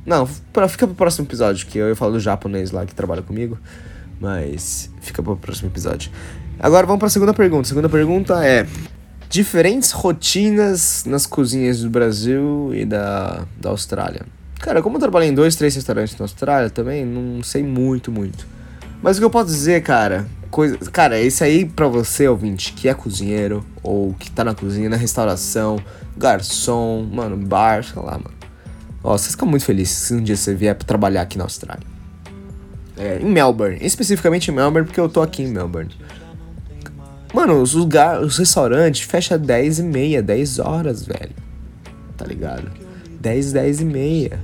[0.06, 3.58] Não, pra, fica pro próximo episódio, que eu falar do japonês lá que trabalha comigo.
[4.20, 6.12] Mas fica pro próximo episódio.
[6.60, 7.68] Agora vamos pra segunda pergunta.
[7.68, 8.66] Segunda pergunta é:
[9.30, 14.22] Diferentes rotinas nas cozinhas do Brasil e da, da Austrália.
[14.60, 18.48] Cara, como eu trabalhei em dois, três restaurantes na Austrália também, não sei muito, muito.
[19.02, 20.78] Mas o que eu posso dizer, cara, coisa.
[20.91, 24.98] Cara, esse aí pra você, ouvinte, que é cozinheiro, ou que tá na cozinha, na
[24.98, 25.80] restauração,
[26.18, 28.36] garçom, mano, bar, sei lá, mano.
[29.04, 31.86] Ó, você fica muito feliz se um dia você vier pra trabalhar aqui na Austrália.
[32.98, 35.95] É, em Melbourne, especificamente em Melbourne, porque eu tô aqui em Melbourne.
[37.34, 41.36] Mano, os lugares, os restaurantes fecham 10 e meia, 10 horas, velho.
[42.18, 42.72] Tá ligado?
[43.20, 44.39] 10, 10 e meia.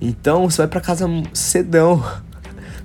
[0.00, 2.02] Então você vai pra casa cedão.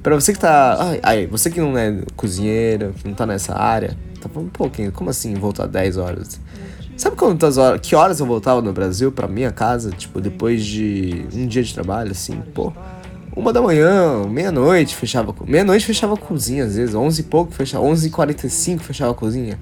[0.05, 0.77] Pra você que tá.
[0.79, 4.91] Ai, ai, você que não é cozinheiro, que não tá nessa área, tá falando pouquinho,
[4.91, 6.39] como assim voltar 10 horas?
[6.95, 11.25] Sabe quantas horas, que horas eu voltava no Brasil pra minha casa, tipo, depois de
[11.33, 12.71] um dia de trabalho, assim, pô,
[13.35, 17.83] uma da manhã, meia-noite fechava, meia-noite fechava a cozinha, às vezes, 11 e pouco, fechava,
[17.83, 19.59] 11 e 45 fechava a cozinha.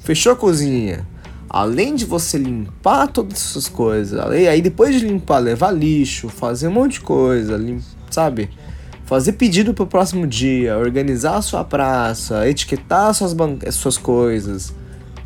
[0.00, 1.06] Fechou a cozinha,
[1.48, 6.72] além de você limpar todas essas coisas, aí depois de limpar, levar lixo, fazer um
[6.72, 7.80] monte de coisa, lim,
[8.10, 8.50] sabe?
[9.06, 13.34] Fazer pedido pro próximo dia, organizar a sua praça, etiquetar suas,
[13.72, 14.74] suas coisas.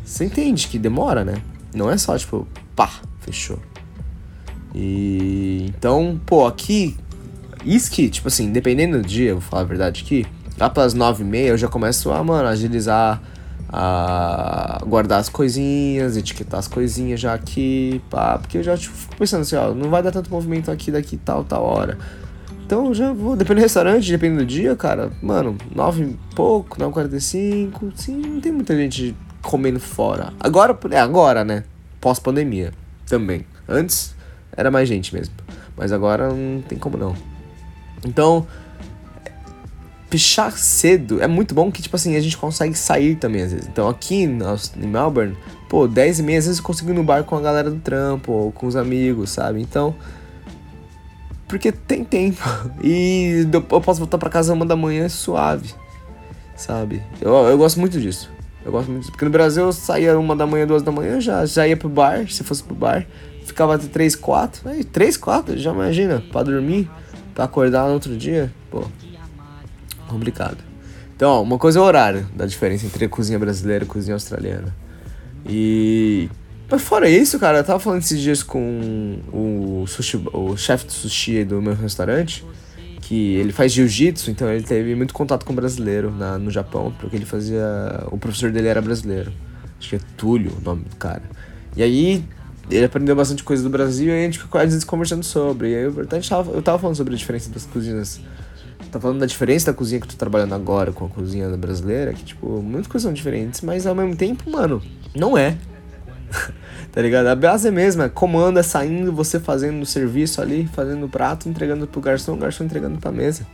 [0.05, 1.41] Você entende que demora, né?
[1.73, 3.59] Não é só tipo, pá, fechou.
[4.73, 6.95] E então, pô, aqui,
[7.65, 10.25] isso que, tipo assim, dependendo do dia, vou falar a verdade aqui,
[10.59, 13.21] lá pelas nove e meia eu já começo a, mano, agilizar,
[13.67, 19.15] a guardar as coisinhas, etiquetar as coisinhas já aqui, pá, porque eu já tipo, fico
[19.15, 21.97] pensando assim, ó, não vai dar tanto movimento aqui daqui tal, tal hora.
[22.71, 26.93] Então já vou, dependendo do restaurante, dependendo do dia, cara, mano, nove e pouco, nove
[26.93, 30.31] quarenta e cinco, sim, não tem muita gente comendo fora.
[30.39, 31.65] Agora, é agora, né?
[31.99, 32.71] Pós-pandemia
[33.05, 33.45] também.
[33.67, 34.15] Antes,
[34.55, 35.35] era mais gente mesmo.
[35.75, 37.13] Mas agora não tem como não.
[38.05, 38.47] Então,
[40.09, 43.67] pichar cedo é muito bom que, tipo assim, a gente consegue sair também às vezes.
[43.67, 45.35] Então aqui em Melbourne,
[45.67, 47.81] pô, 10 e meia às vezes eu consigo ir no bar com a galera do
[47.81, 49.61] trampo ou com os amigos, sabe?
[49.61, 49.93] Então.
[51.51, 52.41] Porque tem tempo.
[52.83, 55.71] E eu posso voltar para casa uma da manhã suave,
[56.55, 57.03] sabe?
[57.21, 58.31] Eu, eu gosto muito disso.
[58.65, 59.11] Eu gosto muito disso.
[59.11, 61.89] Porque no Brasil eu saía uma da manhã, duas da manhã, já, já ia pro
[61.89, 63.05] bar, se fosse pro bar
[63.51, 64.69] ficava até 3, 4.
[64.69, 66.89] Aí, 3, 4, já imagina, pra dormir,
[67.33, 68.85] pra acordar no outro dia, pô,
[70.07, 70.57] complicado.
[71.15, 74.75] Então, ó, uma coisa é o horário da diferença entre cozinha brasileira e cozinha australiana.
[75.45, 76.29] E.
[76.71, 80.93] Mas fora isso, cara, eu tava falando esses dias com o, sushi, o chefe de
[80.93, 82.45] sushi do meu restaurante,
[83.01, 87.17] que ele faz jiu-jitsu, então ele teve muito contato com brasileiro na, no Japão, porque
[87.17, 87.61] ele fazia.
[88.09, 89.33] O professor dele era brasileiro.
[89.77, 91.23] Acho que é Túlio o nome do cara.
[91.75, 92.23] E aí
[92.69, 95.71] ele aprendeu bastante coisa do Brasil e a gente ficou vezes conversando sobre.
[95.71, 98.21] E aí eu, tava, eu tava falando sobre a diferença das cozinhas.
[98.89, 102.13] Tá falando da diferença da cozinha que tu tá trabalhando agora com a cozinha brasileira,
[102.13, 104.81] que, tipo, muitas coisas são diferentes, mas ao mesmo tempo, mano,
[105.13, 105.57] não é.
[106.91, 107.27] tá ligado?
[107.27, 111.87] A base é mesma, comanda saindo, você fazendo o serviço ali, fazendo o prato, entregando
[111.87, 113.45] pro garçom, o garçom entregando pra mesa.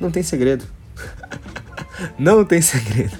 [0.00, 0.64] Não tem segredo.
[2.18, 3.16] não tem segredo.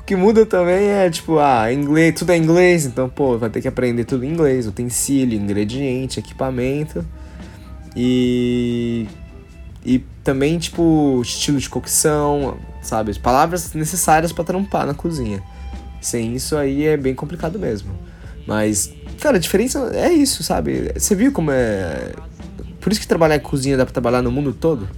[0.00, 3.62] O que muda também é, tipo, ah, inglês, tudo é inglês, então, pô, vai ter
[3.62, 7.04] que aprender tudo em inglês, utensílio, ingrediente, equipamento.
[7.96, 9.06] E
[9.84, 13.10] e também, tipo, estilo de cocção, sabe?
[13.10, 15.42] As palavras necessárias para trampar na cozinha.
[16.00, 17.92] Sem isso aí é bem complicado mesmo.
[18.46, 20.92] Mas, cara, a diferença é isso, sabe?
[20.94, 22.12] Você viu como é.
[22.80, 24.88] Por isso que trabalhar em cozinha dá pra trabalhar no mundo todo,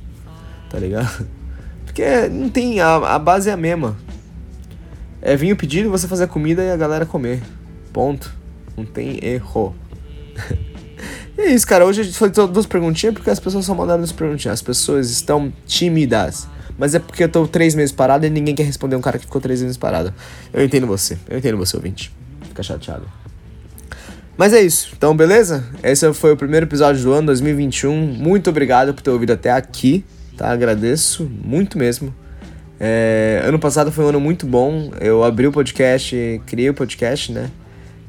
[0.69, 1.27] tá ligado?
[1.87, 2.81] Porque não tem.
[2.81, 3.97] A, a base é a mesma
[5.27, 7.43] é vir o pedido, você fazer a comida e a galera comer.
[7.93, 8.33] Ponto.
[8.77, 9.75] Não tem erro.
[11.37, 11.85] e é isso, cara.
[11.85, 14.55] Hoje foi duas perguntinhas porque as pessoas só mandaram duas perguntinhas.
[14.55, 16.47] As pessoas estão tímidas.
[16.79, 19.25] Mas é porque eu tô três meses parado e ninguém quer responder um cara que
[19.25, 20.15] ficou três meses parado.
[20.53, 21.19] Eu entendo você.
[21.29, 22.15] Eu entendo você, ouvinte.
[22.43, 23.07] Fica chateado.
[24.37, 24.93] Mas é isso.
[24.97, 25.65] Então, beleza?
[25.83, 27.95] Esse foi o primeiro episódio do ano 2021.
[27.95, 30.05] Muito obrigado por ter ouvido até aqui,
[30.37, 30.51] tá?
[30.51, 32.15] Agradeço muito mesmo.
[32.79, 34.91] É, ano passado foi um ano muito bom.
[35.01, 37.51] Eu abri o podcast, criei o podcast, né?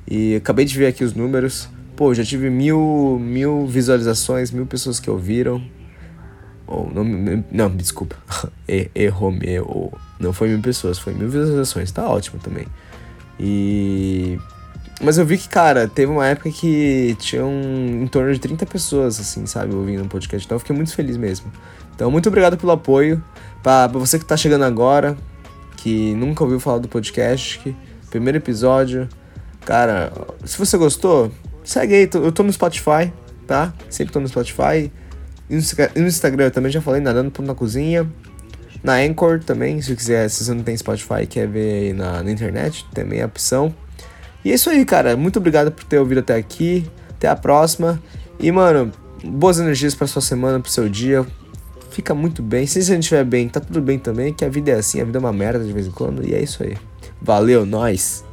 [0.05, 1.69] E acabei de ver aqui os números.
[1.95, 5.61] Pô, já tive mil, mil visualizações, mil pessoas que ouviram.
[6.67, 7.05] Oh, não,
[7.49, 8.17] não, desculpa.
[8.93, 9.93] Errou meu.
[10.19, 11.89] Não foi mil pessoas, foi mil visualizações.
[11.89, 12.67] Tá ótimo também.
[13.39, 14.37] E.
[15.01, 18.65] Mas eu vi que, cara, teve uma época que tinha um, em torno de 30
[18.65, 20.45] pessoas, assim, sabe, ouvindo o podcast.
[20.45, 21.51] Então eu fiquei muito feliz mesmo.
[21.95, 23.23] Então, muito obrigado pelo apoio.
[23.61, 25.15] Pra, você que tá chegando agora,
[25.77, 27.75] que nunca ouviu falar do podcast, que,
[28.09, 29.07] primeiro episódio.
[29.65, 30.11] Cara,
[30.43, 31.31] se você gostou,
[31.63, 32.09] segue aí.
[32.13, 33.13] Eu tô no Spotify,
[33.45, 33.73] tá?
[33.89, 34.91] Sempre tô no Spotify.
[35.49, 35.55] E
[35.99, 38.09] no Instagram eu também já falei, nadando na cozinha.
[38.83, 42.23] Na Anchor também, se quiser, se você não tem Spotify e quer ver aí na,
[42.23, 43.73] na internet, também é opção.
[44.47, 45.17] E é isso aí, cara.
[45.17, 46.89] Muito obrigado por ter ouvido até aqui.
[47.09, 48.01] Até a próxima.
[48.39, 48.91] E, mano,
[49.23, 51.25] boas energias para sua semana, pro seu dia
[51.91, 52.67] fica muito bem.
[52.67, 55.03] Se você não estiver bem, tá tudo bem também, que a vida é assim, a
[55.03, 56.77] vida é uma merda de vez em quando, e é isso aí.
[57.19, 58.26] Valeu, nós!